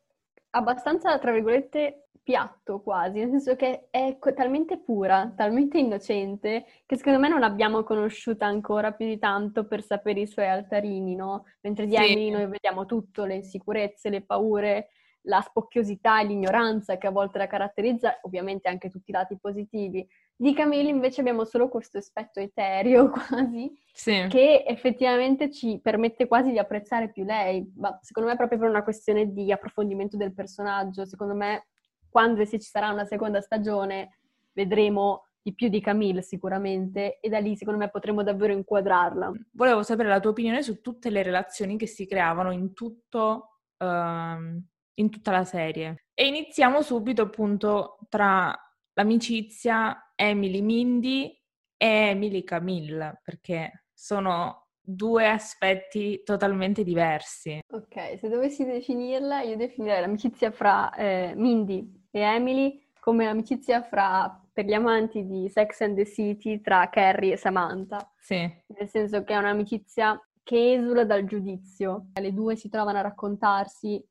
abbastanza, 0.52 1.20
tra 1.20 1.34
virgolette, 1.34 2.08
piatto 2.24 2.80
quasi, 2.82 3.20
nel 3.20 3.30
senso 3.32 3.58
che 3.58 3.90
è 3.90 4.18
talmente 4.34 4.80
pura, 4.80 5.34
talmente 5.36 5.78
innocente, 5.78 6.66
che 6.86 6.96
secondo 6.96 7.20
me 7.20 7.28
non 7.28 7.42
l'abbiamo 7.42 7.84
conosciuta 7.84 8.46
ancora 8.46 8.94
più 8.94 9.06
di 9.06 9.20
tanto 9.20 9.68
per 9.68 9.84
sapere 9.84 10.22
i 10.22 10.28
suoi 10.28 10.48
altarini, 10.48 11.16
no? 11.16 11.44
Mentre 11.60 11.86
di 11.86 11.98
sì. 11.98 12.02
Emily 12.02 12.30
noi 12.30 12.48
vediamo 12.48 12.86
tutto, 12.86 13.26
le 13.26 13.36
insicurezze, 13.36 14.10
le 14.10 14.22
paure, 14.22 14.88
la 15.24 15.42
spocchiosità 15.42 16.22
e 16.22 16.26
l'ignoranza 16.26 16.98
che 16.98 17.08
a 17.08 17.12
volte 17.12 17.40
la 17.40 17.48
caratterizza, 17.48 18.20
ovviamente 18.22 18.70
anche 18.70 18.90
tutti 18.90 19.10
i 19.10 19.14
lati 19.14 19.38
positivi. 19.38 20.08
Di 20.42 20.54
Camille 20.54 20.90
invece 20.90 21.20
abbiamo 21.20 21.44
solo 21.44 21.68
questo 21.68 21.98
aspetto 21.98 22.40
etereo 22.40 23.10
quasi, 23.12 23.70
sì. 23.92 24.26
che 24.30 24.64
effettivamente 24.66 25.52
ci 25.52 25.82
permette 25.84 26.28
quasi 26.28 26.52
di 26.52 26.58
apprezzare 26.58 27.12
più 27.12 27.26
lei, 27.26 27.70
ma 27.76 28.00
secondo 28.02 28.30
me 28.30 28.38
proprio 28.38 28.58
per 28.58 28.70
una 28.70 28.84
questione 28.84 29.34
di 29.34 29.52
approfondimento 29.52 30.16
del 30.16 30.34
personaggio. 30.34 31.04
Secondo 31.04 31.36
me 31.36 31.68
quando 32.08 32.46
ci 32.46 32.58
sarà 32.62 32.90
una 32.90 33.04
seconda 33.04 33.42
stagione 33.42 34.20
vedremo 34.54 35.26
di 35.42 35.54
più 35.54 35.68
di 35.68 35.82
Camille 35.82 36.22
sicuramente 36.22 37.20
e 37.20 37.28
da 37.28 37.40
lì 37.40 37.58
secondo 37.58 37.82
me 37.82 37.90
potremo 37.90 38.24
davvero 38.24 38.54
inquadrarla. 38.54 39.34
Volevo 39.52 39.84
sapere 39.84 40.08
la 40.08 40.22
tua 40.22 40.32
opinione 40.32 40.64
su 40.64 40.80
tutte 40.80 41.10
le 41.10 41.22
relazioni 41.22 41.78
che 41.78 41.86
si 41.86 42.08
creavano 42.08 42.52
in 42.54 42.72
tutto... 42.74 43.58
Uh, 43.78 44.62
in 45.00 45.10
tutta 45.10 45.32
la 45.32 45.46
serie. 45.46 46.08
E 46.14 46.28
iniziamo 46.28 46.82
subito 46.82 47.22
appunto 47.22 48.00
tra 48.10 48.54
l'amicizia 48.94 49.98
Emily 50.22 50.60
Mindy 50.60 51.34
e 51.78 51.88
Emily 51.88 52.44
Camille, 52.44 53.22
perché 53.24 53.86
sono 53.94 54.68
due 54.82 55.30
aspetti 55.30 56.24
totalmente 56.24 56.84
diversi. 56.84 57.60
Ok, 57.72 58.18
se 58.20 58.28
dovessi 58.28 58.66
definirla, 58.66 59.42
io 59.42 59.56
definirei 59.56 60.02
l'amicizia 60.02 60.52
fra 60.52 60.94
eh, 60.94 61.34
Mindy 61.36 62.08
e 62.12 62.20
Emily 62.20 62.86
come 63.00 63.24
l'amicizia 63.24 63.82
fra, 63.82 64.44
per 64.52 64.66
gli 64.66 64.74
amanti 64.74 65.26
di 65.26 65.48
Sex 65.48 65.82
and 65.82 65.96
the 65.96 66.06
City, 66.06 66.60
tra 66.60 66.90
Carrie 66.90 67.34
e 67.34 67.38
Samantha. 67.38 68.12
Sì. 68.20 68.36
Nel 68.68 68.90
senso 68.90 69.24
che 69.24 69.34
è 69.34 69.38
un'amicizia 69.38 70.22
che 70.44 70.74
esula 70.74 71.06
dal 71.06 71.24
giudizio. 71.26 72.08
Le 72.20 72.34
due 72.34 72.58
si 72.58 72.68
trovano 72.68 72.98
a 72.98 73.02
raccontarsi 73.02 74.04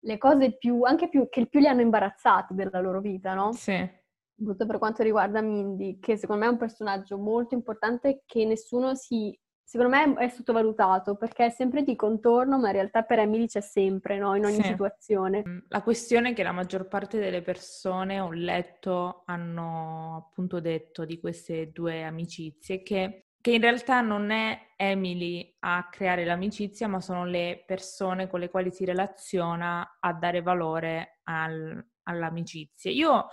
le 0.00 0.18
cose 0.18 0.56
più, 0.56 0.82
anche 0.82 1.08
più, 1.08 1.28
che 1.28 1.46
più 1.46 1.60
li 1.60 1.68
hanno 1.68 1.82
imbarazzati 1.82 2.54
della 2.54 2.80
loro 2.80 3.00
vita, 3.00 3.34
no? 3.34 3.52
Sì. 3.52 3.98
Tutto 4.44 4.66
per 4.66 4.78
quanto 4.78 5.02
riguarda 5.02 5.40
Mindy, 5.40 5.98
che 5.98 6.16
secondo 6.16 6.42
me 6.42 6.48
è 6.48 6.52
un 6.52 6.58
personaggio 6.58 7.18
molto 7.18 7.54
importante 7.54 8.22
che 8.26 8.44
nessuno 8.44 8.94
si... 8.94 9.38
Secondo 9.62 9.94
me 9.94 10.14
è 10.14 10.28
sottovalutato 10.28 11.14
perché 11.14 11.46
è 11.46 11.50
sempre 11.50 11.84
di 11.84 11.94
contorno, 11.94 12.58
ma 12.58 12.68
in 12.68 12.72
realtà 12.72 13.02
per 13.02 13.20
Emily 13.20 13.46
c'è 13.46 13.60
sempre, 13.60 14.18
no? 14.18 14.34
In 14.34 14.44
ogni 14.44 14.62
sì. 14.62 14.62
situazione. 14.64 15.44
Mm, 15.46 15.58
la 15.68 15.82
questione 15.82 16.32
che 16.32 16.42
la 16.42 16.50
maggior 16.50 16.88
parte 16.88 17.20
delle 17.20 17.40
persone, 17.40 18.18
ho 18.18 18.32
letto, 18.32 19.22
hanno 19.26 20.26
appunto 20.26 20.58
detto 20.58 21.04
di 21.04 21.20
queste 21.20 21.70
due 21.70 22.02
amicizie 22.02 22.82
che 22.82 23.26
che 23.40 23.52
in 23.52 23.60
realtà 23.60 24.02
non 24.02 24.30
è 24.30 24.72
Emily 24.76 25.56
a 25.60 25.88
creare 25.90 26.24
l'amicizia, 26.24 26.88
ma 26.88 27.00
sono 27.00 27.24
le 27.24 27.62
persone 27.66 28.28
con 28.28 28.38
le 28.40 28.50
quali 28.50 28.70
si 28.70 28.84
relaziona 28.84 29.96
a 29.98 30.12
dare 30.12 30.42
valore 30.42 31.20
al, 31.24 31.82
all'amicizia. 32.02 32.90
Io 32.90 33.28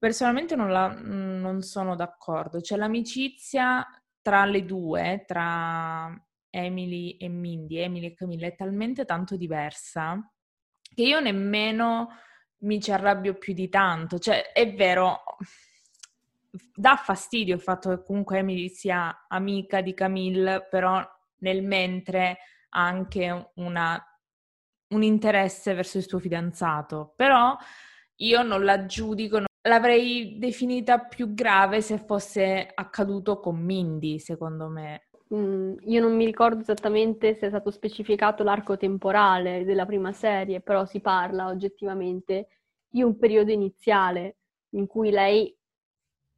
personalmente 0.00 0.56
non, 0.56 0.70
la, 0.70 0.88
non 0.88 1.60
sono 1.60 1.94
d'accordo, 1.94 2.62
cioè 2.62 2.78
l'amicizia 2.78 3.86
tra 4.22 4.46
le 4.46 4.64
due, 4.64 5.24
tra 5.26 6.10
Emily 6.48 7.18
e 7.18 7.28
Mindy, 7.28 7.76
Emily 7.76 8.06
e 8.06 8.14
Camilla, 8.14 8.46
è 8.46 8.56
talmente 8.56 9.04
tanto 9.04 9.36
diversa 9.36 10.18
che 10.94 11.02
io 11.02 11.20
nemmeno 11.20 12.08
mi 12.62 12.80
ci 12.80 12.92
arrabbio 12.92 13.34
più 13.34 13.52
di 13.52 13.68
tanto. 13.68 14.18
Cioè, 14.18 14.52
è 14.52 14.74
vero, 14.74 15.20
dà 16.74 16.96
fastidio 16.96 17.54
il 17.54 17.60
fatto 17.60 17.90
che 17.90 18.02
comunque 18.02 18.38
Emily 18.38 18.68
sia 18.70 19.26
amica 19.28 19.82
di 19.82 19.92
Camille, 19.92 20.66
però 20.68 21.06
nel 21.40 21.62
mentre 21.62 22.38
ha 22.70 22.84
anche 22.84 23.50
una 23.56 24.02
un 24.90 25.02
interesse 25.02 25.74
verso 25.74 25.98
il 25.98 26.08
suo 26.08 26.18
fidanzato, 26.18 27.12
però 27.16 27.56
io 28.16 28.42
non 28.42 28.64
la 28.64 28.86
giudico, 28.86 29.42
l'avrei 29.62 30.38
definita 30.38 30.98
più 30.98 31.34
grave 31.34 31.82
se 31.82 31.98
fosse 31.98 32.70
accaduto 32.74 33.40
con 33.40 33.58
Mindy, 33.58 34.18
secondo 34.18 34.68
me. 34.68 35.08
Mm, 35.34 35.74
io 35.82 36.00
non 36.00 36.16
mi 36.16 36.24
ricordo 36.24 36.60
esattamente 36.60 37.34
se 37.34 37.46
è 37.46 37.48
stato 37.50 37.70
specificato 37.70 38.42
l'arco 38.42 38.76
temporale 38.76 39.64
della 39.64 39.86
prima 39.86 40.12
serie, 40.12 40.60
però 40.60 40.84
si 40.84 41.00
parla 41.00 41.46
oggettivamente 41.46 42.48
di 42.88 43.02
un 43.02 43.16
periodo 43.16 43.52
iniziale 43.52 44.36
in 44.70 44.86
cui 44.86 45.10
lei 45.10 45.54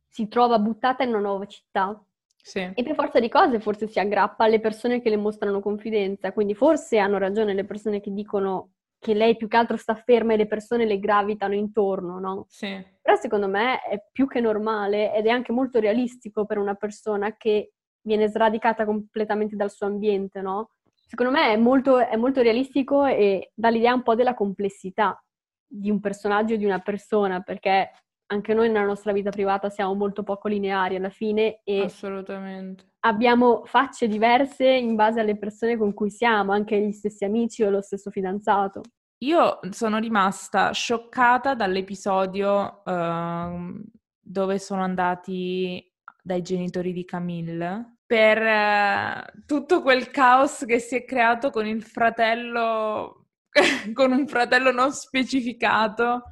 si 0.09 0.29
trova 0.29 0.59
buttata 0.59 1.03
in 1.05 1.11
una 1.11 1.21
nuova 1.21 1.47
città 1.47 1.99
sì. 2.37 2.71
e 2.75 2.83
per 2.83 2.95
forza 2.95 3.19
di 3.19 3.31
cose 3.31 3.61
forse 3.61 3.87
si 3.87 3.99
aggrappa 3.99 4.45
alle 4.45 4.61
persone 4.61 5.01
che 5.01 5.09
le 5.09 5.17
mostrano 5.17 5.61
confidenza, 5.61 6.33
quindi 6.33 6.55
forse 6.55 6.99
hanno 6.99 7.17
ragione 7.17 7.55
le 7.55 7.65
persone 7.65 8.01
che 8.01 8.13
dicono 8.13 8.73
che 9.03 9.15
lei 9.15 9.37
più 9.37 9.49
che 9.49 9.57
altro 9.57 9.77
sta 9.77 9.97
ferma 9.97 10.35
e 10.35 10.37
le 10.37 10.47
persone 10.47 10.87
le 10.87 11.01
gravitano 11.01 11.55
intorno, 11.55 12.21
no? 12.21 12.47
Sì. 12.49 12.81
Però 13.01 13.17
secondo 13.17 13.49
me 13.49 13.83
è 13.83 14.01
più 14.13 14.29
che 14.29 14.39
normale 14.39 15.13
ed 15.13 15.27
è 15.27 15.31
anche 15.31 15.51
molto 15.51 15.81
realistico 15.81 16.47
per 16.47 16.59
una 16.59 16.75
persona 16.75 17.37
che 17.37 17.73
viene 18.01 18.29
sradicata 18.29 18.85
completamente 18.85 19.57
dal 19.57 19.73
suo 19.73 19.87
ambiente, 19.87 20.41
no? 20.41 20.71
Secondo 20.95 21.33
me 21.33 21.53
è 21.53 21.57
molto, 21.57 21.99
è 21.99 22.15
molto 22.15 22.43
realistico 22.43 23.05
e 23.05 23.51
dà 23.55 23.71
l'idea 23.71 23.93
un 23.93 24.05
po' 24.05 24.15
della 24.15 24.35
complessità 24.35 25.21
di 25.67 25.91
un 25.91 25.99
personaggio, 25.99 26.55
di 26.55 26.65
una 26.65 26.79
persona, 26.79 27.41
perché 27.41 27.91
anche 28.33 28.55
noi 28.55 28.69
nella 28.69 28.87
nostra 28.87 29.13
vita 29.13 29.31
privata 29.31 29.69
siamo 29.69 29.95
molto 29.95 30.23
poco 30.23 30.49
lineari 30.49 30.97
alla 30.97 31.11
fine 31.11 31.61
e 31.63 31.83
Assolutamente. 31.83 32.85
abbiamo 33.01 33.63
facce 33.65 34.09
diverse 34.09 34.67
in 34.67 34.97
base 34.97 35.21
alle 35.21 35.37
persone 35.37 35.77
con 35.77 35.93
cui 35.93 36.11
siamo, 36.11 36.53
anche 36.53 36.81
gli 36.81 36.93
stessi 36.93 37.25
amici 37.25 37.63
o 37.63 37.71
lo 37.71 37.83
stesso 37.83 38.11
fidanzato. 38.11 38.81
Io 39.19 39.61
sono 39.71 39.99
rimasta 39.99 40.73
scioccata 40.73 41.55
dall'episodio 41.55 42.83
uh, 42.85 43.81
dove 44.19 44.59
sono 44.59 44.83
andati 44.83 45.93
dai 46.21 46.43
genitori 46.43 46.93
di 46.93 47.05
Camille 47.05 47.99
per 48.05 48.39
uh, 48.43 49.43
tutto 49.47 49.81
quel 49.83 50.11
caos 50.11 50.65
che 50.67 50.81
si 50.81 50.97
è 50.97 51.05
creato 51.05 51.51
con 51.51 51.67
il 51.67 51.83
fratello, 51.83 53.27
con 53.95 54.11
un 54.11 54.27
fratello 54.27 54.73
non 54.73 54.93
specificato 54.93 56.23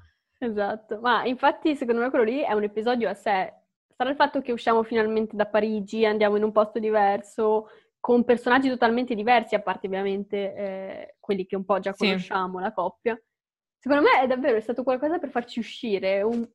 Esatto, 0.43 1.01
ma 1.01 1.27
infatti 1.27 1.77
secondo 1.77 2.01
me 2.01 2.09
quello 2.09 2.25
lì 2.25 2.41
è 2.41 2.53
un 2.53 2.63
episodio 2.63 3.11
a 3.11 3.15
sé. 3.15 3.53
Sarà 3.95 4.09
il 4.09 4.17
fatto 4.17 4.41
che 4.41 4.53
usciamo 4.53 4.83
finalmente 4.83 5.37
da 5.37 5.45
Parigi, 5.45 6.07
andiamo 6.07 6.37
in 6.37 6.43
un 6.43 6.51
posto 6.51 6.79
diverso, 6.79 7.69
con 8.01 8.25
personaggi 8.25 8.71
totalmente 8.71 9.15
diversi, 9.15 9.55
a 9.55 9.61
parte 9.61 9.87
ovviamente 9.87 10.55
eh, 10.55 11.17
quelli 11.21 11.45
che 11.45 11.57
un 11.57 11.67
po' 11.67 11.79
già 11.79 11.93
conosciamo, 11.93 12.57
sì. 12.57 12.65
la 12.65 12.73
coppia. 12.73 13.23
Secondo 13.79 14.05
me 14.05 14.23
è 14.23 14.27
davvero 14.27 14.57
è 14.57 14.61
stato 14.61 14.83
qualcosa 14.83 15.19
per 15.19 15.29
farci 15.29 15.59
uscire, 15.59 16.23
un... 16.23 16.49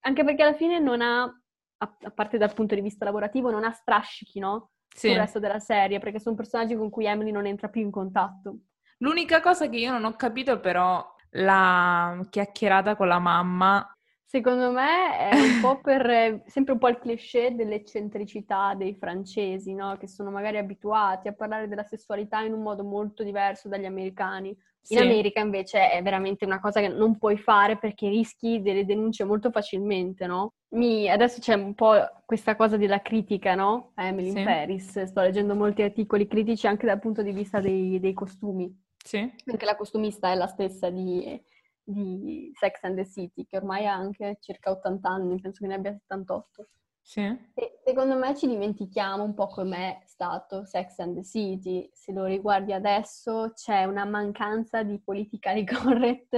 anche 0.00 0.24
perché 0.24 0.42
alla 0.42 0.54
fine 0.54 0.80
non 0.80 1.00
ha, 1.00 1.22
a 1.22 2.10
parte 2.12 2.36
dal 2.36 2.52
punto 2.52 2.74
di 2.74 2.80
vista 2.80 3.04
lavorativo, 3.04 3.52
non 3.52 3.62
ha 3.62 3.70
strascichi, 3.70 4.40
no? 4.40 4.72
Sì. 4.88 5.10
Sul 5.10 5.18
resto 5.18 5.38
della 5.38 5.60
serie, 5.60 6.00
perché 6.00 6.18
sono 6.18 6.34
personaggi 6.34 6.74
con 6.74 6.90
cui 6.90 7.06
Emily 7.06 7.30
non 7.30 7.46
entra 7.46 7.68
più 7.68 7.80
in 7.80 7.92
contatto. 7.92 8.56
L'unica 8.98 9.40
cosa 9.40 9.68
che 9.68 9.76
io 9.76 9.92
non 9.92 10.04
ho 10.04 10.14
capito 10.16 10.58
però 10.58 11.13
la 11.34 12.20
chiacchierata 12.28 12.96
con 12.96 13.08
la 13.08 13.18
mamma. 13.18 13.88
Secondo 14.24 14.72
me 14.72 15.16
è 15.30 15.36
un 15.36 15.60
po' 15.60 15.78
per 15.82 16.42
sempre 16.46 16.72
un 16.72 16.78
po' 16.78 16.88
il 16.88 16.98
cliché 16.98 17.54
dell'eccentricità 17.54 18.74
dei 18.74 18.94
francesi, 18.94 19.74
no? 19.74 19.96
Che 19.96 20.08
sono 20.08 20.30
magari 20.30 20.58
abituati 20.58 21.28
a 21.28 21.32
parlare 21.32 21.68
della 21.68 21.84
sessualità 21.84 22.40
in 22.40 22.52
un 22.52 22.62
modo 22.62 22.82
molto 22.82 23.22
diverso 23.22 23.68
dagli 23.68 23.84
americani. 23.84 24.56
In 24.88 24.98
America 24.98 25.40
invece 25.40 25.90
è 25.90 26.02
veramente 26.02 26.44
una 26.44 26.60
cosa 26.60 26.80
che 26.80 26.88
non 26.88 27.16
puoi 27.16 27.38
fare 27.38 27.78
perché 27.78 28.08
rischi 28.08 28.60
delle 28.60 28.84
denunce 28.84 29.24
molto 29.24 29.50
facilmente, 29.50 30.26
no? 30.26 30.52
Mi, 30.74 31.08
adesso 31.08 31.40
c'è 31.40 31.54
un 31.54 31.74
po' 31.74 31.94
questa 32.26 32.54
cosa 32.54 32.76
della 32.76 33.00
critica, 33.00 33.54
no? 33.54 33.92
A 33.94 34.06
Emily 34.06 34.32
sì. 34.32 34.42
Paris. 34.42 35.02
Sto 35.04 35.20
leggendo 35.20 35.54
molti 35.54 35.82
articoli 35.82 36.26
critici 36.26 36.66
anche 36.66 36.86
dal 36.86 36.98
punto 36.98 37.22
di 37.22 37.32
vista 37.32 37.60
dei, 37.60 37.98
dei 37.98 38.12
costumi. 38.12 38.83
Sì. 39.04 39.18
Anche 39.44 39.64
la 39.66 39.76
costumista 39.76 40.30
è 40.30 40.34
la 40.34 40.46
stessa 40.46 40.88
di, 40.88 41.40
di, 41.82 42.50
Sex 42.58 42.82
and 42.84 42.96
the 42.96 43.06
City, 43.06 43.44
che 43.46 43.58
ormai 43.58 43.86
ha 43.86 43.92
anche 43.92 44.38
circa 44.40 44.70
80 44.70 45.08
anni, 45.08 45.40
penso 45.40 45.60
che 45.60 45.66
ne 45.66 45.74
abbia 45.74 45.92
78. 45.92 46.68
Sì. 47.02 47.20
E 47.20 47.80
secondo 47.84 48.16
me 48.16 48.34
ci 48.34 48.46
dimentichiamo 48.46 49.22
un 49.22 49.34
po' 49.34 49.48
com'è 49.48 50.00
stato 50.06 50.64
Sex 50.64 50.98
and 51.00 51.16
the 51.16 51.22
City. 51.22 51.90
Se 51.92 52.12
lo 52.12 52.24
riguardi 52.24 52.72
adesso 52.72 53.52
c'è 53.54 53.84
una 53.84 54.06
mancanza 54.06 54.82
di 54.82 54.98
politically 54.98 55.64
correct, 55.68 56.34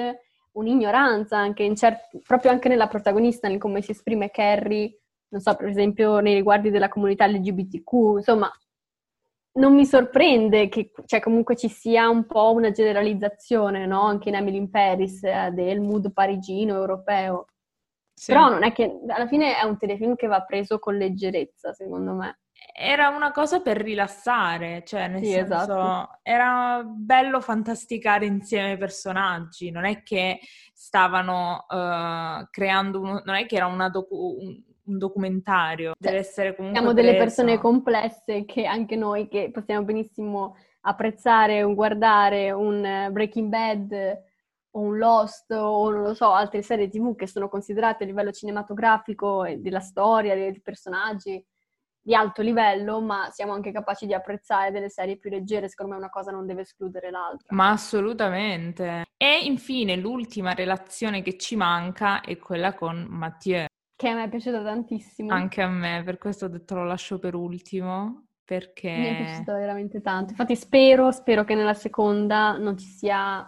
un'ignoranza 0.52 1.38
anche 1.38 1.72
certi, 1.76 2.18
proprio 2.18 2.50
anche 2.50 2.68
nella 2.68 2.88
protagonista, 2.88 3.46
nel 3.46 3.59
come 3.59 3.81
si 3.81 3.92
esprime 3.92 4.31
Carrie, 4.33 5.02
non 5.29 5.40
so, 5.40 5.55
per 5.55 5.68
esempio 5.68 6.18
nei 6.18 6.35
riguardi 6.35 6.70
della 6.70 6.88
comunità 6.88 7.29
LGBTQ, 7.29 8.16
insomma, 8.16 8.50
non 9.57 9.75
mi 9.75 9.85
sorprende 9.85 10.69
che 10.69 10.90
cioè, 11.05 11.21
comunque 11.21 11.57
ci 11.57 11.69
sia 11.69 12.09
un 12.09 12.27
po' 12.27 12.53
una 12.53 12.71
generalizzazione, 12.71 13.87
no? 13.87 14.03
Anche 14.03 14.29
in 14.29 14.37
Emily 14.37 14.57
in 14.57 14.71
Paris, 14.71 15.23
eh, 15.23 15.51
del 15.53 15.81
mood 15.81 16.12
parigino, 16.12 16.75
europeo. 16.75 17.47
Sì. 18.12 18.33
Però 18.33 18.49
non 18.49 18.64
è 18.64 18.73
che 18.73 18.99
alla 19.09 19.27
fine 19.27 19.57
è 19.59 19.64
un 19.64 19.77
telefilm 19.77 20.14
che 20.14 20.27
va 20.27 20.40
preso 20.42 20.79
con 20.79 20.97
leggerezza, 20.97 21.73
secondo 21.73 22.14
me. 22.14 22.40
Era 22.73 23.09
una 23.09 23.31
cosa 23.33 23.61
per 23.61 23.77
rilassare, 23.77 24.83
cioè 24.85 25.09
nel 25.09 25.23
sì, 25.23 25.33
senso 25.33 25.55
esatto. 25.55 26.19
era 26.23 26.83
bello 26.85 27.40
fantasticare 27.40 28.25
insieme 28.25 28.73
i 28.73 28.79
personaggi, 28.79 29.71
non 29.71 29.85
è 29.85 30.03
che 30.03 30.40
stavano 30.73 31.66
uh, 31.69 32.47
creando, 32.51 33.01
uno, 33.01 33.23
non 33.25 33.35
è 33.35 33.47
che 33.47 33.57
era 33.57 33.66
una 33.66 33.88
docu- 33.90 34.42
un, 34.42 34.62
un 34.87 34.99
documentario, 34.99 35.92
cioè, 35.99 36.11
deve 36.11 36.18
essere 36.18 36.55
comunque 36.55 36.81
Siamo 36.81 36.94
delle 36.94 37.16
persone 37.16 37.59
complesse 37.59 38.44
che 38.44 38.64
anche 38.64 38.96
noi 38.96 39.29
che 39.29 39.51
possiamo 39.53 39.85
benissimo 39.85 40.57
apprezzare 40.83 41.62
un 41.62 41.75
guardare 41.75 42.51
un 42.53 42.85
eh, 42.85 43.11
Breaking 43.11 43.49
Bad 43.49 44.22
o 44.70 44.81
un 44.81 44.99
Lost 44.99 45.51
o 45.51 45.90
non 45.90 46.03
lo 46.03 46.14
so, 46.14 46.31
altre 46.33 46.62
serie 46.62 46.88
TV 46.88 47.14
che 47.14 47.27
sono 47.27 47.49
considerate 47.49 48.05
a 48.05 48.07
livello 48.07 48.31
cinematografico 48.31 49.46
della 49.59 49.81
storia, 49.81 50.35
dei 50.35 50.61
personaggi 50.61 51.44
di 52.07 52.14
alto 52.14 52.40
livello, 52.40 53.01
ma 53.01 53.31
siamo 53.33 53.53
anche 53.53 53.72
capaci 53.72 54.07
di 54.07 54.14
apprezzare 54.14 54.70
delle 54.70 54.88
serie 54.88 55.18
più 55.18 55.29
leggere, 55.29 55.68
secondo 55.68 55.92
me 55.92 55.99
una 55.99 56.09
cosa 56.09 56.31
non 56.31 56.46
deve 56.46 56.61
escludere 56.61 57.11
l'altra. 57.11 57.49
Ma 57.51 57.70
assolutamente. 57.70 59.07
E 59.16 59.40
infine 59.42 59.96
l'ultima 59.96 60.55
relazione 60.55 61.20
che 61.22 61.37
ci 61.37 61.57
manca 61.57 62.20
è 62.20 62.37
quella 62.38 62.75
con 62.75 63.07
Mathieu. 63.09 63.66
Che 63.96 64.09
a 64.09 64.14
me 64.14 64.24
è 64.24 64.28
piaciuta 64.28 64.62
tantissimo. 64.62 65.32
Anche 65.32 65.62
a 65.62 65.68
me, 65.68 66.02
per 66.04 66.18
questo 66.18 66.44
ho 66.44 66.48
detto 66.48 66.74
lo 66.74 66.85
lascio 66.85 67.18
per 67.18 67.35
ultimo, 67.35 68.26
perché... 68.44 68.90
Mi 68.90 69.06
è 69.06 69.16
piaciuta 69.24 69.54
veramente 69.54 70.02
tanto. 70.02 70.32
Infatti 70.32 70.54
spero, 70.54 71.11
spero 71.12 71.44
che 71.44 71.54
nella 71.54 71.72
seconda 71.72 72.59
non 72.59 72.76
ci 72.76 72.88
sia... 72.88 73.40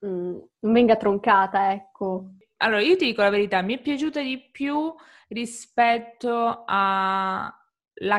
Mh, 0.00 0.08
mm, 0.08 0.38
non 0.58 0.72
venga 0.72 0.96
troncata, 0.96 1.70
ecco. 1.70 2.32
Allora, 2.56 2.80
io 2.80 2.96
ti 2.96 3.04
dico 3.04 3.22
la 3.22 3.30
verità, 3.30 3.62
mi 3.62 3.76
è 3.76 3.80
piaciuta 3.80 4.20
di 4.20 4.50
più 4.50 4.92
rispetto 5.28 6.64
alla 6.66 7.54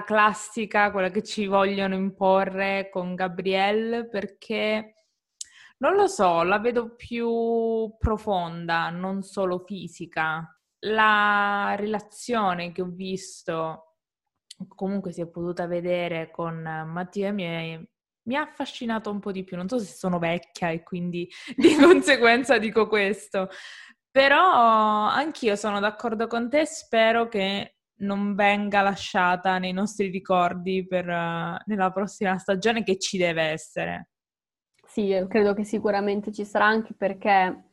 classica, 0.06 0.90
quella 0.90 1.10
che 1.10 1.22
ci 1.22 1.48
vogliono 1.48 1.96
imporre 1.96 2.88
con 2.90 3.14
Gabrielle, 3.14 4.08
perché... 4.08 5.08
Non 5.80 5.96
lo 5.96 6.08
so, 6.08 6.44
la 6.44 6.60
vedo 6.60 6.96
più 6.96 7.94
profonda, 8.00 8.90
non 8.90 9.22
solo 9.22 9.60
fisica 9.60 10.48
la 10.86 11.76
relazione 11.78 12.72
che 12.72 12.82
ho 12.82 12.90
visto, 12.90 13.98
comunque 14.68 15.12
si 15.12 15.22
è 15.22 15.28
potuta 15.28 15.68
vedere 15.68 16.32
con 16.32 16.62
Mattia, 16.62 17.32
mi, 17.32 17.44
è, 17.44 17.82
mi 18.24 18.36
ha 18.36 18.42
affascinato 18.42 19.10
un 19.10 19.20
po' 19.20 19.32
di 19.32 19.44
più. 19.44 19.58
Non 19.58 19.68
so 19.68 19.80
se 19.80 19.94
sono 19.94 20.20
vecchia 20.20 20.70
e 20.70 20.84
quindi 20.84 21.30
di 21.56 21.76
conseguenza 21.76 22.58
dico 22.58 22.88
questo, 22.88 23.50
però 24.10 25.08
anch'io 25.08 25.56
sono 25.56 25.80
d'accordo 25.80 26.28
con 26.28 26.50
te, 26.50 26.66
spero 26.66 27.28
che 27.28 27.78
non 28.04 28.36
venga 28.36 28.82
lasciata 28.82 29.58
nei 29.60 29.72
nostri 29.72 30.10
ricordi 30.10 30.86
per, 30.86 31.08
uh, 31.08 31.58
nella 31.66 31.92
prossima 31.92 32.38
stagione 32.38 32.84
che 32.84 32.98
ci 32.98 33.18
deve 33.18 33.44
essere. 33.44 34.10
Sì, 34.86 35.26
credo 35.30 35.54
che 35.54 35.64
sicuramente 35.64 36.32
ci 36.32 36.46
sarà 36.46 36.66
anche 36.66 36.94
perché 36.94 37.73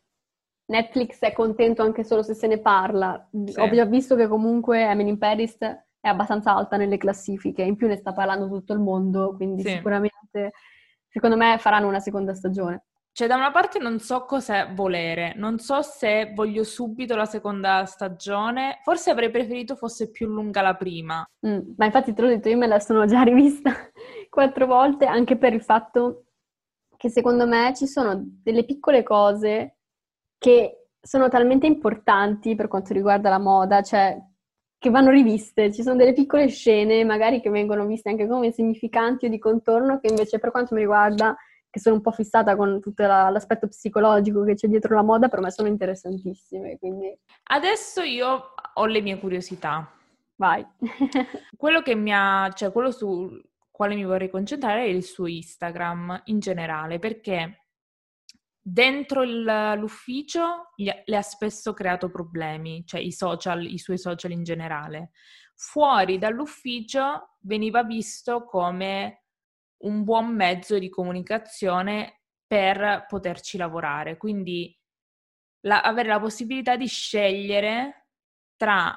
Netflix 0.70 1.18
è 1.18 1.33
contento 1.33 1.83
anche 1.83 2.04
solo 2.04 2.22
se 2.22 2.35
se 2.35 2.46
ne 2.46 2.61
parla. 2.61 3.28
Sì. 3.44 3.59
Ho 3.59 3.68
già 3.68 3.85
visto 3.85 4.14
che 4.14 4.28
comunque 4.28 4.83
Emily 4.83 5.11
in 5.11 5.18
Paris 5.18 5.59
è 5.59 6.09
abbastanza 6.09 6.54
alta 6.54 6.76
nelle 6.76 6.96
classifiche, 6.96 7.62
in 7.62 7.76
più 7.76 7.88
ne 7.88 7.96
sta 7.96 8.12
parlando 8.12 8.48
tutto 8.48 8.72
il 8.72 8.78
mondo, 8.78 9.35
quindi 9.35 9.62
sì. 9.62 9.70
sicuramente, 9.70 10.52
secondo 11.09 11.37
me, 11.37 11.59
faranno 11.59 11.88
una 11.88 11.98
seconda 11.98 12.35
stagione. 12.35 12.85
Cioè, 13.12 13.26
da 13.26 13.35
una 13.35 13.50
parte 13.50 13.80
non 13.80 13.98
so 13.98 14.24
cos'è 14.24 14.68
volere, 14.72 15.35
non 15.35 15.59
so 15.59 15.83
se 15.83 16.33
voglio 16.33 16.62
subito 16.62 17.16
la 17.16 17.26
seconda 17.26 17.85
stagione, 17.85 18.78
forse 18.85 19.11
avrei 19.11 19.30
preferito 19.30 19.74
fosse 19.74 20.11
più 20.11 20.28
lunga 20.28 20.62
la 20.62 20.74
prima. 20.74 21.28
Mm, 21.44 21.72
ma 21.76 21.85
infatti 21.87 22.14
te 22.14 22.22
l'ho 22.22 22.28
detto, 22.28 22.48
io 22.48 22.56
me 22.56 22.68
la 22.68 22.78
sono 22.78 23.06
già 23.06 23.22
rivista 23.22 23.72
quattro 24.30 24.66
volte, 24.66 25.06
anche 25.06 25.37
per 25.37 25.52
il 25.52 25.62
fatto 25.62 26.26
che 26.96 27.11
secondo 27.11 27.46
me 27.46 27.72
ci 27.74 27.88
sono 27.88 28.22
delle 28.24 28.64
piccole 28.64 29.02
cose 29.02 29.79
che 30.40 30.87
sono 30.98 31.29
talmente 31.29 31.66
importanti 31.66 32.55
per 32.55 32.66
quanto 32.66 32.94
riguarda 32.94 33.29
la 33.29 33.38
moda, 33.38 33.83
cioè 33.83 34.18
che 34.79 34.88
vanno 34.88 35.11
riviste. 35.11 35.70
Ci 35.70 35.83
sono 35.83 35.96
delle 35.96 36.14
piccole 36.14 36.48
scene, 36.48 37.05
magari 37.05 37.42
che 37.42 37.50
vengono 37.50 37.85
viste 37.85 38.09
anche 38.09 38.26
come 38.26 38.50
significanti 38.50 39.26
o 39.26 39.29
di 39.29 39.38
contorno, 39.38 40.00
che 40.00 40.09
invece 40.09 40.38
per 40.38 40.50
quanto 40.50 40.74
mi 40.74 40.81
riguarda, 40.81 41.37
che 41.68 41.79
sono 41.79 41.96
un 41.96 42.00
po' 42.00 42.12
fissata 42.12 42.57
con 42.57 42.81
tutto 42.81 43.07
la, 43.07 43.29
l'aspetto 43.29 43.68
psicologico 43.68 44.42
che 44.42 44.55
c'è 44.55 44.66
dietro 44.68 44.94
la 44.94 45.03
moda, 45.03 45.29
per 45.29 45.40
me 45.40 45.50
sono 45.50 45.68
interessantissime. 45.68 46.79
Quindi... 46.79 47.14
Adesso 47.50 48.00
io 48.00 48.55
ho 48.72 48.87
le 48.87 49.03
mie 49.03 49.18
curiosità. 49.18 49.92
Vai. 50.37 50.66
quello 51.59 51.83
che 51.83 51.94
mi 51.94 52.12
ha, 52.14 52.50
cioè 52.55 52.72
quello 52.72 52.90
su 52.90 53.29
quale 53.70 53.94
mi 53.94 54.05
vorrei 54.05 54.31
concentrare 54.31 54.85
è 54.85 54.88
il 54.88 55.05
suo 55.05 55.26
Instagram 55.26 56.22
in 56.24 56.38
generale, 56.38 56.98
perché 56.98 57.66
dentro 58.72 59.22
il, 59.22 59.74
l'ufficio 59.76 60.72
gli, 60.76 60.88
le 61.04 61.16
ha 61.16 61.22
spesso 61.22 61.72
creato 61.72 62.09
problemi, 62.11 62.85
cioè 62.87 63.00
i 63.00 63.12
social, 63.12 63.64
i 63.64 63.78
suoi 63.78 63.98
social 63.98 64.30
in 64.30 64.44
generale. 64.44 65.11
Fuori 65.54 66.18
dall'ufficio 66.18 67.37
veniva 67.40 67.83
visto 67.83 68.44
come 68.44 69.24
un 69.83 70.04
buon 70.04 70.35
mezzo 70.35 70.78
di 70.78 70.88
comunicazione 70.88 72.22
per 72.46 73.06
poterci 73.09 73.56
lavorare, 73.56 74.16
quindi 74.16 74.76
la, 75.66 75.80
avere 75.83 76.09
la 76.09 76.20
possibilità 76.20 76.76
di 76.76 76.87
scegliere 76.87 78.09
tra 78.56 78.96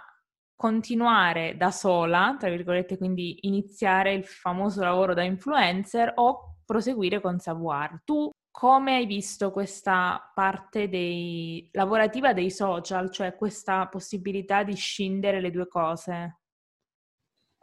continuare 0.55 1.57
da 1.57 1.71
sola, 1.71 2.35
tra 2.39 2.49
virgolette, 2.49 2.97
quindi 2.97 3.39
iniziare 3.41 4.13
il 4.13 4.25
famoso 4.25 4.83
lavoro 4.83 5.13
da 5.13 5.23
influencer 5.23 6.13
o 6.15 6.59
proseguire 6.65 7.19
con 7.19 7.39
Savoir. 7.39 8.01
Tu 8.05 8.29
come 8.53 8.97
hai 8.97 9.07
visto 9.07 9.49
questa 9.49 10.31
parte 10.31 10.87
dei, 10.87 11.67
lavorativa 11.71 12.33
dei 12.33 12.51
social, 12.51 13.09
cioè 13.09 13.35
questa 13.35 13.87
possibilità 13.87 14.61
di 14.61 14.75
scindere 14.75 15.41
le 15.41 15.49
due 15.49 15.67
cose? 15.67 16.41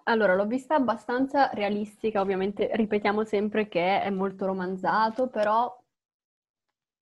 Allora, 0.04 0.34
l'ho 0.34 0.46
vista 0.46 0.74
abbastanza 0.74 1.48
realistica, 1.52 2.20
ovviamente 2.20 2.70
ripetiamo 2.74 3.22
sempre 3.22 3.68
che 3.68 4.02
è 4.02 4.10
molto 4.10 4.46
romanzato, 4.46 5.28
però 5.28 5.72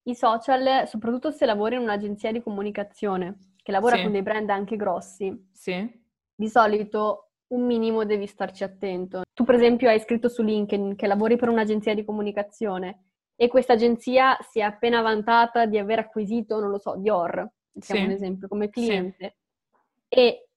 i 0.02 0.14
social, 0.14 0.86
soprattutto 0.86 1.30
se 1.30 1.46
lavori 1.46 1.76
in 1.76 1.80
un'agenzia 1.80 2.30
di 2.30 2.42
comunicazione, 2.42 3.54
che 3.56 3.72
lavora 3.72 3.96
sì. 3.96 4.02
con 4.02 4.12
dei 4.12 4.22
brand 4.22 4.50
anche 4.50 4.76
grossi, 4.76 5.48
sì. 5.50 5.90
di 6.34 6.48
solito 6.48 7.30
un 7.54 7.64
minimo 7.64 8.04
devi 8.04 8.26
starci 8.26 8.64
attento. 8.64 9.22
Tu, 9.32 9.44
per 9.44 9.54
esempio, 9.54 9.88
hai 9.88 9.98
scritto 9.98 10.28
su 10.28 10.42
LinkedIn 10.42 10.94
che 10.94 11.06
lavori 11.06 11.36
per 11.36 11.48
un'agenzia 11.48 11.94
di 11.94 12.04
comunicazione 12.04 13.04
e 13.40 13.46
questa 13.46 13.74
agenzia 13.74 14.36
si 14.40 14.58
è 14.58 14.62
appena 14.62 15.00
vantata 15.00 15.64
di 15.64 15.78
aver 15.78 16.00
acquisito, 16.00 16.58
non 16.58 16.70
lo 16.70 16.78
so, 16.78 16.96
Dior, 16.96 17.48
diciamo 17.70 18.00
sì. 18.00 18.06
un 18.06 18.10
esempio, 18.10 18.48
come 18.48 18.68
cliente. 18.68 19.36
Sì. 20.08 20.18
E 20.20 20.48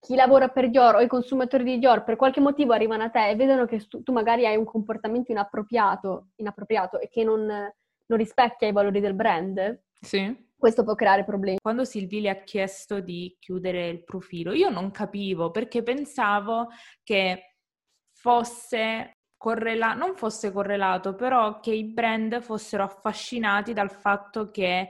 chi 0.00 0.14
lavora 0.14 0.48
per 0.48 0.70
Dior 0.70 0.94
o 0.94 1.00
i 1.00 1.08
consumatori 1.08 1.62
di 1.62 1.78
Dior 1.78 2.04
per 2.04 2.16
qualche 2.16 2.40
motivo 2.40 2.72
arrivano 2.72 3.02
a 3.02 3.10
te 3.10 3.28
e 3.28 3.36
vedono 3.36 3.66
che 3.66 3.86
tu, 3.86 4.02
tu 4.02 4.12
magari 4.12 4.46
hai 4.46 4.56
un 4.56 4.64
comportamento 4.64 5.30
inappropriato, 5.30 6.28
inappropriato 6.36 6.98
e 6.98 7.08
che 7.10 7.22
non, 7.22 7.44
non 7.44 8.18
rispecchia 8.18 8.66
i 8.66 8.72
valori 8.72 9.00
del 9.00 9.14
brand. 9.14 9.82
Sì 10.00 10.44
questo 10.58 10.84
può 10.84 10.94
creare 10.94 11.22
problemi. 11.24 11.58
Quando 11.60 11.84
Silvi 11.84 12.22
le 12.22 12.30
ha 12.30 12.42
chiesto 12.42 13.00
di 13.00 13.36
chiudere 13.38 13.88
il 13.88 14.04
profilo, 14.04 14.52
io 14.52 14.70
non 14.70 14.90
capivo 14.90 15.50
perché 15.50 15.82
pensavo 15.82 16.68
che 17.02 17.56
fosse 18.14 19.18
correlato, 19.36 19.98
non 19.98 20.14
fosse 20.14 20.52
correlato, 20.52 21.14
però 21.14 21.60
che 21.60 21.72
i 21.72 21.84
brand 21.84 22.40
fossero 22.40 22.82
affascinati 22.82 23.72
dal 23.72 23.90
fatto 23.90 24.50
che 24.50 24.88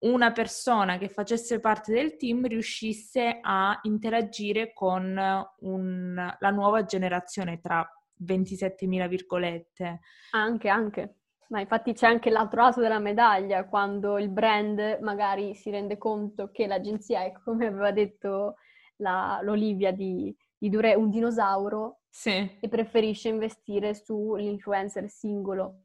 una 0.00 0.30
persona 0.30 0.96
che 0.96 1.08
facesse 1.08 1.58
parte 1.58 1.92
del 1.92 2.16
team 2.16 2.46
riuscisse 2.46 3.38
a 3.40 3.78
interagire 3.82 4.72
con 4.72 5.18
un, 5.60 6.36
la 6.38 6.50
nuova 6.50 6.84
generazione 6.84 7.60
tra 7.60 7.86
27.000 8.24 9.08
virgolette. 9.08 10.00
Anche, 10.32 10.68
anche. 10.68 11.14
Ma 11.48 11.60
infatti 11.60 11.94
c'è 11.94 12.06
anche 12.06 12.30
l'altro 12.30 12.62
lato 12.62 12.80
della 12.80 12.98
medaglia, 12.98 13.64
quando 13.66 14.18
il 14.18 14.28
brand 14.28 14.98
magari 15.00 15.54
si 15.54 15.70
rende 15.70 15.96
conto 15.96 16.50
che 16.50 16.66
l'agenzia 16.66 17.22
è, 17.22 17.32
come 17.32 17.66
aveva 17.66 17.90
detto 17.90 18.56
la, 18.96 19.40
l'Olivia, 19.42 19.92
di, 19.92 20.34
di 20.56 20.68
Dure 20.68 20.94
un 20.94 21.08
dinosauro 21.08 21.97
sì. 22.08 22.58
e 22.60 22.68
preferisce 22.68 23.28
investire 23.28 23.94
sull'influencer 23.94 25.08
singolo. 25.08 25.82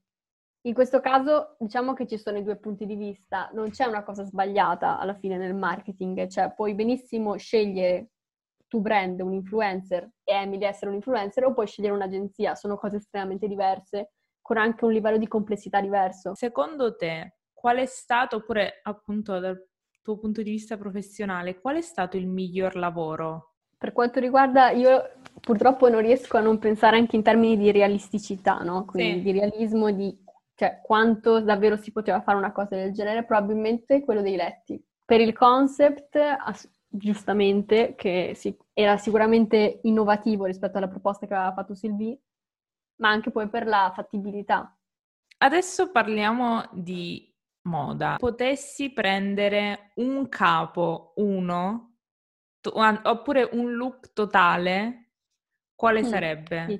In 0.65 0.73
questo 0.73 1.01
caso 1.01 1.55
diciamo 1.59 1.93
che 1.93 2.07
ci 2.07 2.17
sono 2.17 2.37
i 2.37 2.43
due 2.43 2.55
punti 2.55 2.85
di 2.85 2.95
vista, 2.95 3.49
non 3.53 3.69
c'è 3.69 3.85
una 3.85 4.03
cosa 4.03 4.23
sbagliata 4.23 4.97
alla 4.97 5.15
fine 5.15 5.37
nel 5.37 5.53
marketing, 5.53 6.27
cioè 6.27 6.53
puoi 6.53 6.73
benissimo 6.73 7.35
scegliere 7.35 8.11
tu 8.67 8.79
brand 8.79 9.19
un 9.19 9.33
influencer 9.33 10.09
e 10.23 10.33
Emily 10.33 10.63
essere 10.63 10.89
un 10.89 10.95
influencer 10.95 11.45
o 11.45 11.53
puoi 11.53 11.67
scegliere 11.67 11.93
un'agenzia, 11.93 12.55
sono 12.55 12.77
cose 12.77 12.97
estremamente 12.97 13.47
diverse 13.47 14.13
con 14.41 14.57
anche 14.57 14.85
un 14.85 14.91
livello 14.91 15.17
di 15.17 15.27
complessità 15.27 15.79
diverso. 15.79 16.33
Secondo 16.35 16.95
te, 16.95 17.37
qual 17.53 17.77
è 17.77 17.85
stato, 17.85 18.37
oppure 18.37 18.79
appunto 18.83 19.39
dal 19.39 19.61
tuo 20.01 20.17
punto 20.17 20.41
di 20.41 20.51
vista 20.51 20.77
professionale, 20.77 21.59
qual 21.59 21.77
è 21.77 21.81
stato 21.81 22.17
il 22.17 22.27
miglior 22.27 22.75
lavoro? 22.75 23.55
Per 23.77 23.93
quanto 23.93 24.19
riguarda, 24.19 24.71
io 24.71 25.11
purtroppo 25.43 25.89
non 25.89 26.01
riesco 26.01 26.37
a 26.37 26.41
non 26.41 26.57
pensare 26.57 26.97
anche 26.97 27.17
in 27.17 27.21
termini 27.21 27.57
di 27.57 27.71
realisticità, 27.71 28.59
no? 28.59 28.85
Quindi 28.85 29.17
sì. 29.17 29.23
di 29.23 29.39
realismo, 29.39 29.91
di 29.91 30.17
cioè, 30.55 30.79
quanto 30.81 31.41
davvero 31.41 31.75
si 31.75 31.91
poteva 31.91 32.21
fare 32.21 32.37
una 32.37 32.53
cosa 32.53 32.75
del 32.75 32.93
genere, 32.93 33.25
probabilmente 33.25 34.01
quello 34.03 34.21
dei 34.21 34.37
letti. 34.37 34.81
Per 35.05 35.19
il 35.19 35.33
concept, 35.33 36.17
giustamente, 36.87 37.93
che 37.95 38.31
sì, 38.35 38.55
era 38.71 38.97
sicuramente 38.97 39.81
innovativo 39.83 40.45
rispetto 40.45 40.77
alla 40.77 40.87
proposta 40.87 41.27
che 41.27 41.33
aveva 41.33 41.53
fatto 41.53 41.75
Sylvie, 41.75 42.17
ma 43.01 43.09
anche 43.09 43.31
poi 43.31 43.49
per 43.49 43.67
la 43.67 43.91
fattibilità. 43.93 44.77
Adesso 45.39 45.91
parliamo 45.91 46.69
di 46.71 47.29
moda. 47.63 48.15
Potessi 48.17 48.93
prendere 48.93 49.91
un 49.95 50.29
capo, 50.29 51.11
uno, 51.17 51.95
to- 52.61 52.73
oppure 53.03 53.49
un 53.51 53.73
look 53.73 54.13
totale, 54.13 55.02
quale 55.83 56.03
sarebbe? 56.03 56.79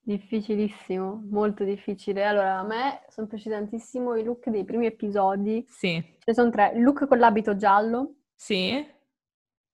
Difficilissimo, 0.00 1.24
molto 1.30 1.64
difficile. 1.64 2.24
Allora, 2.24 2.58
a 2.58 2.62
me 2.62 3.02
sono 3.08 3.26
piaciuti 3.26 3.50
tantissimo 3.50 4.14
i 4.14 4.22
look 4.22 4.48
dei 4.50 4.64
primi 4.64 4.86
episodi. 4.86 5.64
Sì. 5.66 6.00
Ce 6.00 6.24
ne 6.24 6.32
sono 6.32 6.50
tre. 6.50 6.72
Il 6.76 6.82
look 6.82 7.08
con 7.08 7.18
l'abito 7.18 7.56
giallo. 7.56 8.14
Sì. 8.36 8.86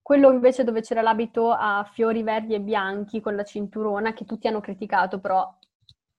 Quello 0.00 0.32
invece 0.32 0.64
dove 0.64 0.80
c'era 0.80 1.02
l'abito 1.02 1.50
a 1.52 1.86
fiori 1.92 2.22
verdi 2.22 2.54
e 2.54 2.60
bianchi 2.60 3.20
con 3.20 3.36
la 3.36 3.44
cinturona, 3.44 4.14
che 4.14 4.24
tutti 4.24 4.48
hanno 4.48 4.60
criticato, 4.60 5.20
però 5.20 5.46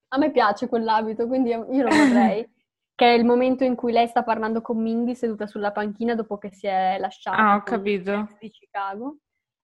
a 0.10 0.18
me 0.20 0.30
piace 0.30 0.68
quell'abito, 0.68 1.26
quindi 1.26 1.50
io 1.50 1.66
lo 1.66 1.90
vorrei. 1.90 2.48
che 2.96 3.06
è 3.06 3.18
il 3.18 3.26
momento 3.26 3.64
in 3.64 3.74
cui 3.74 3.92
lei 3.92 4.08
sta 4.08 4.22
parlando 4.22 4.62
con 4.62 4.80
Mindy 4.80 5.16
seduta 5.16 5.48
sulla 5.48 5.72
panchina 5.72 6.14
dopo 6.14 6.38
che 6.38 6.52
si 6.54 6.68
è 6.68 6.98
lasciata 7.00 7.38
ah, 7.38 7.56
ho 7.56 7.64
capito. 7.64 8.30
di 8.40 8.52
Chicago. 8.52 9.18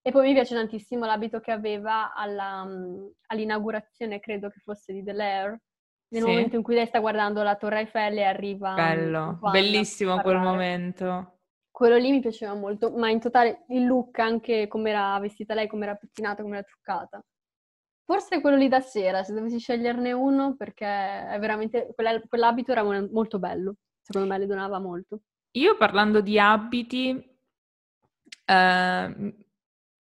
E 0.10 0.12
poi 0.12 0.26
mi 0.26 0.34
piace 0.34 0.56
tantissimo 0.56 1.06
l'abito 1.06 1.40
che 1.40 1.52
aveva 1.52 2.16
alla, 2.16 2.68
all'inaugurazione, 3.28 4.20
credo 4.20 4.50
che 4.50 4.60
fosse 4.60 4.92
di 4.92 5.04
The 5.04 5.14
Lair, 5.14 5.50
nel 6.08 6.24
sì. 6.24 6.28
momento 6.28 6.56
in 6.56 6.64
cui 6.64 6.74
lei 6.74 6.88
sta 6.88 6.98
guardando 6.98 7.44
la 7.44 7.56
Torre 7.56 7.82
Eiffel 7.82 8.18
e 8.18 8.24
arriva... 8.24 8.74
Bello, 8.74 9.38
bellissimo 9.52 10.20
quel 10.22 10.40
momento. 10.40 11.42
Quello 11.70 11.96
lì 11.98 12.10
mi 12.10 12.22
piaceva 12.22 12.56
molto, 12.56 12.90
ma 12.90 13.12
in 13.12 13.20
totale 13.20 13.66
il 13.68 13.86
look, 13.86 14.18
anche 14.18 14.68
come 14.68 14.90
era 14.90 15.20
vestita 15.20 15.54
lei, 15.54 15.68
come 15.68 15.86
era 15.86 15.94
pettinata, 15.94 16.42
come 16.42 16.58
era 16.58 16.66
truccata. 16.66 17.24
Forse 18.04 18.42
quello 18.42 18.58
lì 18.58 18.68
da 18.68 18.80
sera, 18.80 19.22
se 19.22 19.36
dovessi 19.36 19.60
sceglierne 19.60 20.12
uno, 20.12 20.56
perché 20.56 20.88
è 20.88 21.38
veramente, 21.38 21.94
quell'abito 21.94 22.72
era 22.72 22.82
molto 22.82 23.38
bello, 23.38 23.76
secondo 24.02 24.28
me 24.28 24.40
le 24.40 24.48
donava 24.48 24.80
molto. 24.80 25.20
Io 25.52 25.78
parlando 25.78 26.20
di 26.20 26.40
abiti, 26.40 27.38
eh, 28.46 29.36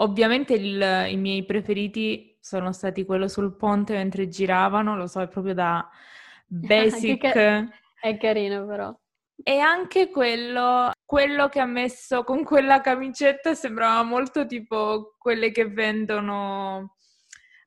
ovviamente 0.01 0.55
il, 0.55 1.07
i 1.11 1.17
miei 1.17 1.45
preferiti 1.45 2.37
sono 2.41 2.73
stati 2.73 3.05
quello 3.05 3.29
sul 3.29 3.57
ponte 3.57 3.95
mentre 3.95 4.29
giravano, 4.29 4.97
lo 4.97 5.07
so, 5.07 5.21
è 5.21 5.29
proprio 5.29 5.55
da 5.55 5.89
basic. 6.47 7.25
è 8.01 8.17
carino 8.19 8.67
però. 8.67 8.97
E 9.41 9.59
anche 9.61 10.11
quello, 10.11 10.91
quello 11.05 11.49
che 11.49 11.61
ha 11.61 11.67
messo 11.67 12.25
con 12.25 12.43
quella 12.43 12.81
camicetta 12.81 13.55
sembrava 13.55 14.03
molto 14.03 14.47
tipo 14.47 15.15
quelle 15.17 15.53
che 15.53 15.69
vendono 15.69 16.97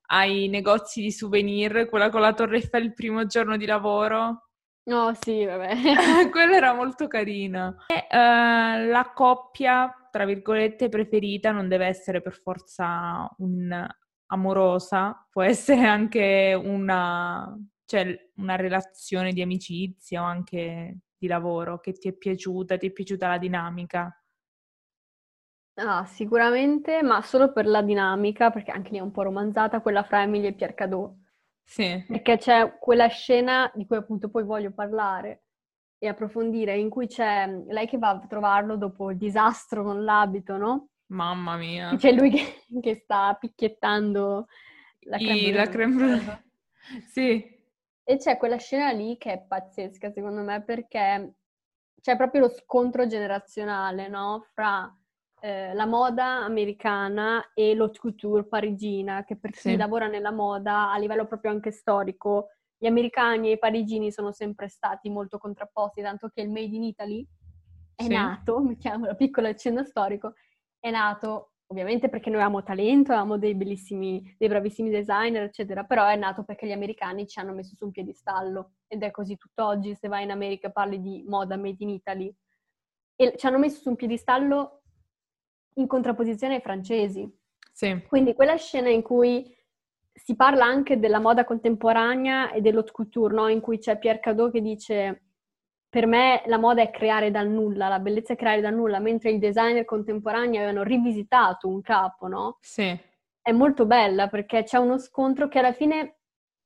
ai 0.07 0.49
negozi 0.49 1.01
di 1.01 1.11
souvenir, 1.11 1.87
quella 1.87 2.09
con 2.09 2.19
la 2.19 2.33
Torre 2.33 2.57
Eiffel 2.57 2.83
il 2.83 2.93
primo 2.93 3.25
giorno 3.25 3.55
di 3.55 3.65
lavoro. 3.65 4.47
Oh 4.85 5.13
sì, 5.21 5.45
vabbè. 5.45 5.75
quella 6.31 6.55
era 6.55 6.73
molto 6.73 7.07
carina. 7.07 7.73
E, 7.87 8.07
uh, 8.09 8.89
la 8.89 9.11
coppia, 9.13 9.93
tra 10.11 10.25
virgolette, 10.25 10.89
preferita 10.89 11.51
non 11.51 11.67
deve 11.67 11.87
essere 11.87 12.21
per 12.21 12.33
forza 12.33 13.27
un 13.37 13.87
amorosa, 14.27 15.27
può 15.29 15.41
essere 15.41 15.85
anche 15.85 16.53
una 16.53 17.57
c'è 17.91 18.29
una 18.37 18.55
relazione 18.55 19.33
di 19.33 19.41
amicizia 19.41 20.21
o 20.21 20.25
anche 20.25 20.99
di 21.17 21.27
lavoro 21.27 21.79
che 21.81 21.91
ti 21.91 22.07
è 22.07 22.13
piaciuta, 22.13 22.77
ti 22.77 22.87
è 22.87 22.91
piaciuta 22.91 23.27
la 23.27 23.37
dinamica? 23.37 24.23
Ah, 25.73 26.05
sicuramente, 26.05 27.01
ma 27.01 27.21
solo 27.21 27.51
per 27.51 27.65
la 27.65 27.81
dinamica, 27.81 28.49
perché 28.49 28.71
anche 28.71 28.91
lì 28.91 28.97
è 28.97 29.01
un 29.01 29.11
po' 29.11 29.23
romanzata, 29.23 29.81
quella 29.81 30.03
fra 30.03 30.21
Emily 30.21 30.47
e 30.47 30.53
Pierre 30.53 30.73
Cadot. 30.73 31.15
Sì. 31.63 32.03
Perché 32.07 32.37
c'è 32.37 32.77
quella 32.79 33.07
scena 33.07 33.69
di 33.75 33.85
cui 33.85 33.97
appunto 33.97 34.29
poi 34.29 34.43
voglio 34.43 34.71
parlare 34.71 35.43
e 36.03 36.07
approfondire, 36.07 36.75
in 36.75 36.89
cui 36.89 37.05
c'è 37.05 37.47
lei 37.67 37.85
che 37.85 37.99
va 37.99 38.09
a 38.09 38.25
trovarlo 38.27 38.75
dopo 38.75 39.11
il 39.11 39.17
disastro 39.17 39.83
con 39.83 40.03
l'abito, 40.03 40.57
no? 40.57 40.87
Mamma 41.11 41.57
mia. 41.57 41.95
C'è 41.95 42.11
lui 42.11 42.31
che, 42.31 42.63
che 42.81 42.95
sta 42.95 43.37
picchiettando 43.39 44.47
la 45.01 45.17
creme 45.17 45.51
la 45.51 45.67
creme 45.67 45.95
brulee. 45.95 46.43
Sì. 47.07 47.59
E 48.03 48.17
c'è 48.17 48.37
quella 48.37 48.57
scena 48.57 48.91
lì 48.91 49.15
che 49.19 49.33
è 49.33 49.45
pazzesca, 49.47 50.09
secondo 50.09 50.41
me, 50.41 50.63
perché 50.63 51.35
c'è 52.01 52.17
proprio 52.17 52.41
lo 52.41 52.49
scontro 52.49 53.05
generazionale, 53.05 54.07
no? 54.07 54.47
Fra 54.55 54.91
eh, 55.39 55.75
la 55.75 55.85
moda 55.85 56.43
americana 56.43 57.51
e 57.53 57.75
l'haute 57.75 57.99
couture 57.99 58.47
parigina, 58.47 59.23
che 59.23 59.37
per 59.37 59.51
chi 59.51 59.59
sì. 59.59 59.75
lavora 59.75 60.07
nella 60.07 60.31
moda 60.31 60.91
a 60.91 60.97
livello 60.97 61.27
proprio 61.27 61.51
anche 61.51 61.69
storico, 61.69 62.47
gli 62.81 62.87
americani 62.87 63.49
e 63.49 63.51
i 63.51 63.59
parigini 63.59 64.11
sono 64.11 64.31
sempre 64.31 64.67
stati 64.67 65.07
molto 65.07 65.37
contrapposti, 65.37 66.01
tanto 66.01 66.29
che 66.29 66.41
il 66.41 66.49
Made 66.49 66.75
in 66.75 66.81
Italy 66.81 67.23
è 67.93 68.01
sì. 68.01 68.09
nato, 68.09 68.59
mettiamo 68.59 69.05
la 69.05 69.13
piccola 69.13 69.49
accenno 69.49 69.83
storico, 69.83 70.33
è 70.79 70.89
nato 70.89 71.51
ovviamente 71.67 72.09
perché 72.09 72.31
noi 72.31 72.39
avevamo 72.39 72.63
talento, 72.63 73.11
avevamo 73.11 73.37
dei 73.37 73.53
bellissimi, 73.53 74.35
dei 74.35 74.47
bravissimi 74.47 74.89
designer, 74.89 75.43
eccetera, 75.43 75.83
però 75.83 76.07
è 76.07 76.15
nato 76.15 76.43
perché 76.43 76.65
gli 76.65 76.71
americani 76.71 77.27
ci 77.27 77.37
hanno 77.39 77.53
messo 77.53 77.75
su 77.75 77.85
un 77.85 77.91
piedistallo 77.91 78.71
ed 78.87 79.03
è 79.03 79.11
così 79.11 79.37
tutt'oggi, 79.37 79.93
se 79.93 80.07
vai 80.07 80.23
in 80.23 80.31
America 80.31 80.71
parli 80.71 80.99
di 80.99 81.23
moda 81.27 81.57
made 81.57 81.83
in 81.83 81.89
Italy. 81.89 82.35
E 83.15 83.35
ci 83.37 83.45
hanno 83.45 83.59
messo 83.59 83.79
su 83.79 83.89
un 83.89 83.95
piedistallo 83.95 84.81
in 85.75 85.85
contrapposizione 85.85 86.55
ai 86.55 86.61
francesi. 86.61 87.31
Sì. 87.71 88.03
Quindi 88.07 88.33
quella 88.33 88.55
scena 88.55 88.89
in 88.89 89.03
cui 89.03 89.55
si 90.13 90.35
parla 90.35 90.65
anche 90.65 90.99
della 90.99 91.19
moda 91.19 91.43
contemporanea 91.43 92.51
e 92.51 92.61
dell'haute 92.61 92.91
couture, 92.91 93.33
no? 93.33 93.47
in 93.47 93.61
cui 93.61 93.77
c'è 93.79 93.97
Pierre 93.97 94.19
Cadot 94.19 94.51
che 94.51 94.61
dice 94.61 95.23
per 95.91 96.07
me 96.07 96.41
la 96.45 96.57
moda 96.57 96.81
è 96.81 96.89
creare 96.89 97.31
dal 97.31 97.49
nulla, 97.49 97.89
la 97.89 97.99
bellezza 97.99 98.31
è 98.33 98.37
creare 98.37 98.61
dal 98.61 98.73
nulla, 98.73 98.99
mentre 98.99 99.31
i 99.31 99.39
designer 99.39 99.83
contemporanei 99.83 100.55
avevano 100.55 100.83
rivisitato 100.83 101.67
un 101.67 101.81
capo, 101.81 102.27
no? 102.27 102.57
Sì. 102.61 102.97
È 103.41 103.51
molto 103.51 103.85
bella 103.85 104.29
perché 104.29 104.63
c'è 104.63 104.77
uno 104.77 104.97
scontro 104.97 105.49
che 105.49 105.59
alla 105.59 105.73
fine 105.73 106.19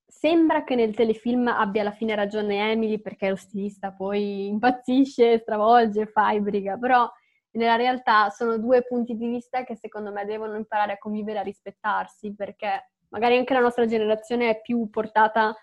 sembra 0.05 0.63
che 0.63 0.75
nel 0.75 0.93
telefilm 0.93 1.47
abbia 1.47 1.81
alla 1.81 1.91
fine 1.91 2.13
ragione 2.13 2.69
Emily 2.71 2.99
perché 2.99 3.29
lo 3.29 3.35
stilista 3.35 3.91
poi 3.91 4.47
impazzisce, 4.47 5.39
stravolge, 5.39 6.05
fa 6.05 6.31
ibriga, 6.31 6.77
però 6.77 7.09
nella 7.51 7.77
realtà 7.77 8.29
sono 8.29 8.59
due 8.59 8.83
punti 8.83 9.15
di 9.15 9.27
vista 9.27 9.63
che 9.63 9.75
secondo 9.75 10.11
me 10.11 10.25
devono 10.25 10.55
imparare 10.55 10.93
a 10.93 10.97
convivere, 10.99 11.39
a 11.39 11.43
rispettarsi, 11.43 12.35
perché 12.35 12.91
magari 13.09 13.37
anche 13.37 13.53
la 13.53 13.59
nostra 13.59 13.85
generazione 13.85 14.49
è 14.49 14.61
più 14.61 14.89
portata 14.89 15.55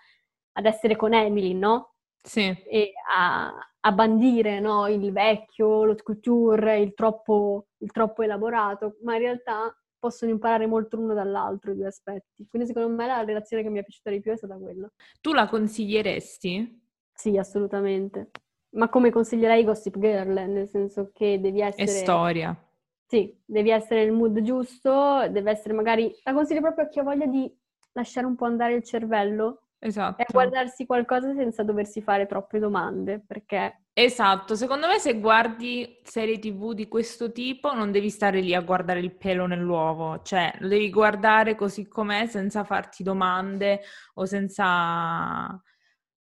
ad 0.53 0.65
essere 0.65 0.95
con 0.95 1.13
Emily, 1.13 1.53
no? 1.53 1.95
Sì. 2.21 2.55
E 2.65 2.93
a, 3.13 3.53
a 3.79 3.91
bandire 3.91 4.59
no? 4.59 4.87
il 4.87 5.11
vecchio, 5.11 5.83
lo 5.83 5.95
couture, 6.01 6.79
il 6.79 6.93
troppo, 6.93 7.67
il 7.79 7.91
troppo 7.91 8.21
elaborato, 8.21 8.97
ma 9.01 9.15
in 9.15 9.21
realtà 9.21 9.75
possono 9.99 10.31
imparare 10.31 10.67
molto 10.67 10.97
l'uno 10.97 11.13
dall'altro 11.13 11.71
i 11.71 11.75
due 11.75 11.87
aspetti. 11.87 12.45
Quindi 12.49 12.67
secondo 12.67 12.93
me 12.93 13.07
la 13.07 13.23
relazione 13.23 13.63
che 13.63 13.69
mi 13.69 13.79
è 13.79 13.83
piaciuta 13.83 14.09
di 14.09 14.19
più 14.19 14.31
è 14.31 14.37
stata 14.37 14.55
quella. 14.57 14.89
Tu 15.21 15.33
la 15.33 15.47
consiglieresti? 15.47 16.81
Sì, 17.13 17.37
assolutamente. 17.37 18.31
Ma 18.71 18.89
come 18.89 19.11
consiglierei 19.11 19.63
Gossip 19.63 19.97
Girl, 19.97 20.33
nel 20.33 20.67
senso 20.67 21.11
che 21.13 21.39
devi 21.39 21.61
essere... 21.61 21.83
È 21.83 21.87
storia. 21.87 22.57
Sì, 23.05 23.37
devi 23.45 23.69
essere 23.69 24.05
nel 24.05 24.13
mood 24.13 24.41
giusto, 24.41 25.27
deve 25.29 25.51
essere 25.51 25.73
magari... 25.73 26.13
La 26.23 26.33
consiglio 26.33 26.61
proprio 26.61 26.85
a 26.85 26.87
chi 26.87 26.99
ha 26.99 27.03
voglia 27.03 27.25
di 27.25 27.51
lasciare 27.91 28.25
un 28.25 28.35
po' 28.35 28.45
andare 28.45 28.73
il 28.73 28.83
cervello 28.83 29.63
Esatto. 29.85 30.21
E 30.21 30.25
guardarsi 30.31 30.85
qualcosa 30.85 31.33
senza 31.33 31.61
doversi 31.63 32.01
fare 32.01 32.25
troppe 32.25 32.57
domande, 32.57 33.19
perché... 33.19 33.81
Esatto, 33.91 34.55
secondo 34.55 34.87
me 34.87 34.97
se 34.97 35.19
guardi 35.19 35.99
serie 36.03 36.39
tv 36.39 36.73
di 36.73 36.87
questo 36.87 37.33
tipo 37.33 37.73
non 37.73 37.91
devi 37.91 38.09
stare 38.09 38.39
lì 38.39 38.55
a 38.55 38.61
guardare 38.61 38.99
il 38.99 39.13
pelo 39.13 39.45
nell'uovo, 39.45 40.21
cioè 40.23 40.53
lo 40.59 40.69
devi 40.69 40.89
guardare 40.89 41.55
così 41.55 41.87
com'è 41.87 42.25
senza 42.27 42.63
farti 42.63 43.03
domande 43.03 43.81
o 44.15 44.25
senza... 44.25 45.61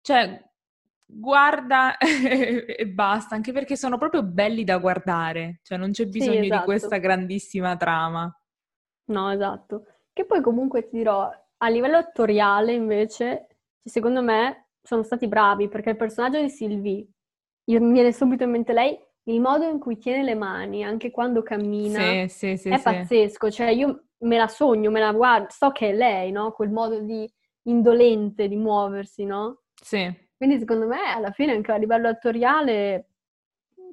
cioè 0.01 0.39
guarda 1.07 1.97
e 1.97 2.85
basta, 2.87 3.33
anche 3.33 3.53
perché 3.53 3.77
sono 3.77 3.97
proprio 3.97 4.23
belli 4.23 4.63
da 4.63 4.77
guardare, 4.77 5.59
cioè 5.63 5.77
non 5.77 5.91
c'è 5.91 6.05
bisogno 6.05 6.41
sì, 6.41 6.45
esatto. 6.45 6.59
di 6.59 6.65
questa 6.65 6.97
grandissima 6.97 7.77
trama. 7.77 8.41
No, 9.05 9.31
esatto. 9.31 9.85
Che 10.11 10.25
poi 10.25 10.41
comunque 10.41 10.83
ti 10.87 10.97
dirò, 10.97 11.29
a 11.57 11.69
livello 11.69 11.97
attoriale, 11.97 12.73
invece, 12.73 13.47
secondo 13.83 14.21
me 14.21 14.71
sono 14.81 15.03
stati 15.03 15.27
bravi 15.27 15.69
perché 15.69 15.91
il 15.91 15.97
personaggio 15.97 16.41
di 16.41 16.49
Sylvie, 16.49 17.07
mi 17.65 17.91
viene 17.91 18.11
subito 18.11 18.43
in 18.43 18.51
mente 18.51 18.73
lei, 18.73 18.97
il 19.23 19.41
modo 19.41 19.67
in 19.67 19.79
cui 19.79 19.97
tiene 19.97 20.23
le 20.23 20.35
mani, 20.35 20.83
anche 20.83 21.11
quando 21.11 21.41
cammina, 21.41 21.99
sì, 21.99 22.27
sì, 22.27 22.57
sì, 22.57 22.69
è 22.69 22.81
pazzesco. 22.81 23.49
Cioè, 23.51 23.67
io 23.67 24.05
me 24.19 24.37
la 24.37 24.47
sogno, 24.47 24.89
me 24.89 24.99
la 24.99 25.11
guardo, 25.11 25.47
so 25.49 25.71
che 25.71 25.89
è 25.89 25.93
lei, 25.93 26.31
no? 26.31 26.51
Quel 26.51 26.69
modo 26.69 26.99
di 26.99 27.29
indolente 27.63 28.47
di 28.47 28.55
muoversi, 28.55 29.25
no? 29.25 29.63
Sì. 29.81 30.26
Quindi 30.37 30.59
secondo 30.59 30.87
me 30.87 31.11
alla 31.13 31.31
fine 31.31 31.53
anche 31.53 31.71
a 31.71 31.77
livello 31.77 32.07
attoriale 32.07 33.09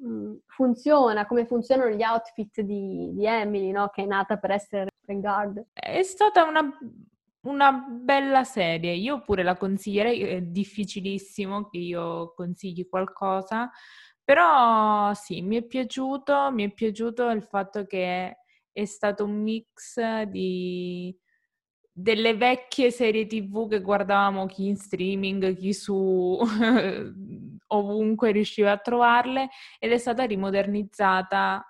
mm, 0.05 0.35
funziona 0.45 1.25
come 1.25 1.45
funzionano 1.45 1.93
gli 1.93 2.03
outfit 2.03 2.61
di, 2.61 3.11
di 3.13 3.25
Emily, 3.25 3.71
no? 3.71 3.89
Che 3.89 4.03
è 4.03 4.05
nata 4.05 4.37
per 4.37 4.51
essere 4.51 4.89
Vanguard. 5.05 5.65
È 5.73 6.03
stata 6.03 6.43
una 6.43 6.71
una 7.45 7.71
bella 7.71 8.43
serie, 8.43 8.93
io 8.93 9.21
pure 9.21 9.43
la 9.43 9.55
consiglierei, 9.55 10.21
è 10.21 10.41
difficilissimo 10.41 11.69
che 11.69 11.77
io 11.77 12.33
consigli 12.33 12.87
qualcosa, 12.89 13.69
però 14.23 15.13
sì, 15.13 15.41
mi 15.41 15.57
è 15.57 15.63
piaciuto, 15.63 16.51
mi 16.51 16.63
è 16.65 16.73
piaciuto 16.73 17.29
il 17.29 17.43
fatto 17.43 17.85
che 17.85 18.37
è 18.71 18.85
stato 18.85 19.25
un 19.25 19.41
mix 19.41 20.23
di 20.23 21.15
delle 21.97 22.35
vecchie 22.35 22.91
serie 22.91 23.25
tv 23.25 23.69
che 23.69 23.79
guardavamo 23.79 24.47
chi 24.47 24.67
in 24.67 24.75
streaming, 24.75 25.55
chi 25.55 25.73
su 25.73 26.37
ovunque 27.67 28.31
riusciva 28.31 28.71
a 28.71 28.77
trovarle 28.77 29.47
ed 29.79 29.93
è 29.93 29.97
stata 29.97 30.25
rimodernizzata 30.25 31.65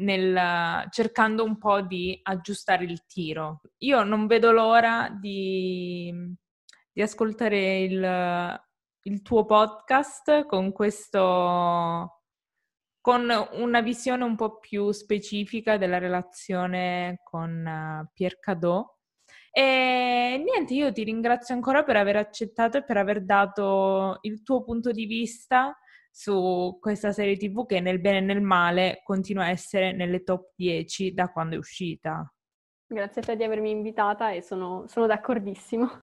nel, 0.00 0.88
cercando 0.90 1.44
un 1.44 1.56
po' 1.56 1.82
di 1.82 2.18
aggiustare 2.20 2.82
il 2.82 3.06
tiro. 3.06 3.60
Io 3.78 4.02
non 4.02 4.26
vedo 4.26 4.50
l'ora 4.50 5.08
di, 5.08 6.12
di 6.92 7.00
ascoltare 7.00 7.78
il, 7.78 8.60
il 9.02 9.22
tuo 9.22 9.44
podcast 9.44 10.46
con 10.46 10.72
questo 10.72 12.12
con 13.00 13.30
una 13.52 13.80
visione 13.80 14.24
un 14.24 14.34
po' 14.34 14.58
più 14.58 14.90
specifica 14.90 15.78
della 15.78 15.98
relazione 15.98 17.20
con 17.22 17.64
uh, 17.64 18.10
Pierre 18.12 18.38
Cadot. 18.38 18.97
E 19.58 20.40
niente, 20.40 20.72
io 20.72 20.92
ti 20.92 21.02
ringrazio 21.02 21.52
ancora 21.52 21.82
per 21.82 21.96
aver 21.96 22.14
accettato 22.14 22.76
e 22.78 22.84
per 22.84 22.96
aver 22.96 23.24
dato 23.24 24.18
il 24.20 24.44
tuo 24.44 24.62
punto 24.62 24.92
di 24.92 25.04
vista 25.04 25.76
su 26.12 26.78
questa 26.80 27.10
serie 27.10 27.36
TV 27.36 27.66
che 27.66 27.80
nel 27.80 28.00
bene 28.00 28.18
e 28.18 28.20
nel 28.20 28.40
male 28.40 29.00
continua 29.02 29.46
a 29.46 29.50
essere 29.50 29.90
nelle 29.92 30.22
top 30.22 30.52
10 30.54 31.12
da 31.12 31.32
quando 31.32 31.56
è 31.56 31.58
uscita. 31.58 32.32
Grazie 32.86 33.20
a 33.20 33.24
te 33.24 33.34
di 33.34 33.42
avermi 33.42 33.72
invitata 33.72 34.30
e 34.30 34.42
sono, 34.42 34.84
sono 34.86 35.06
d'accordissimo. 35.06 36.02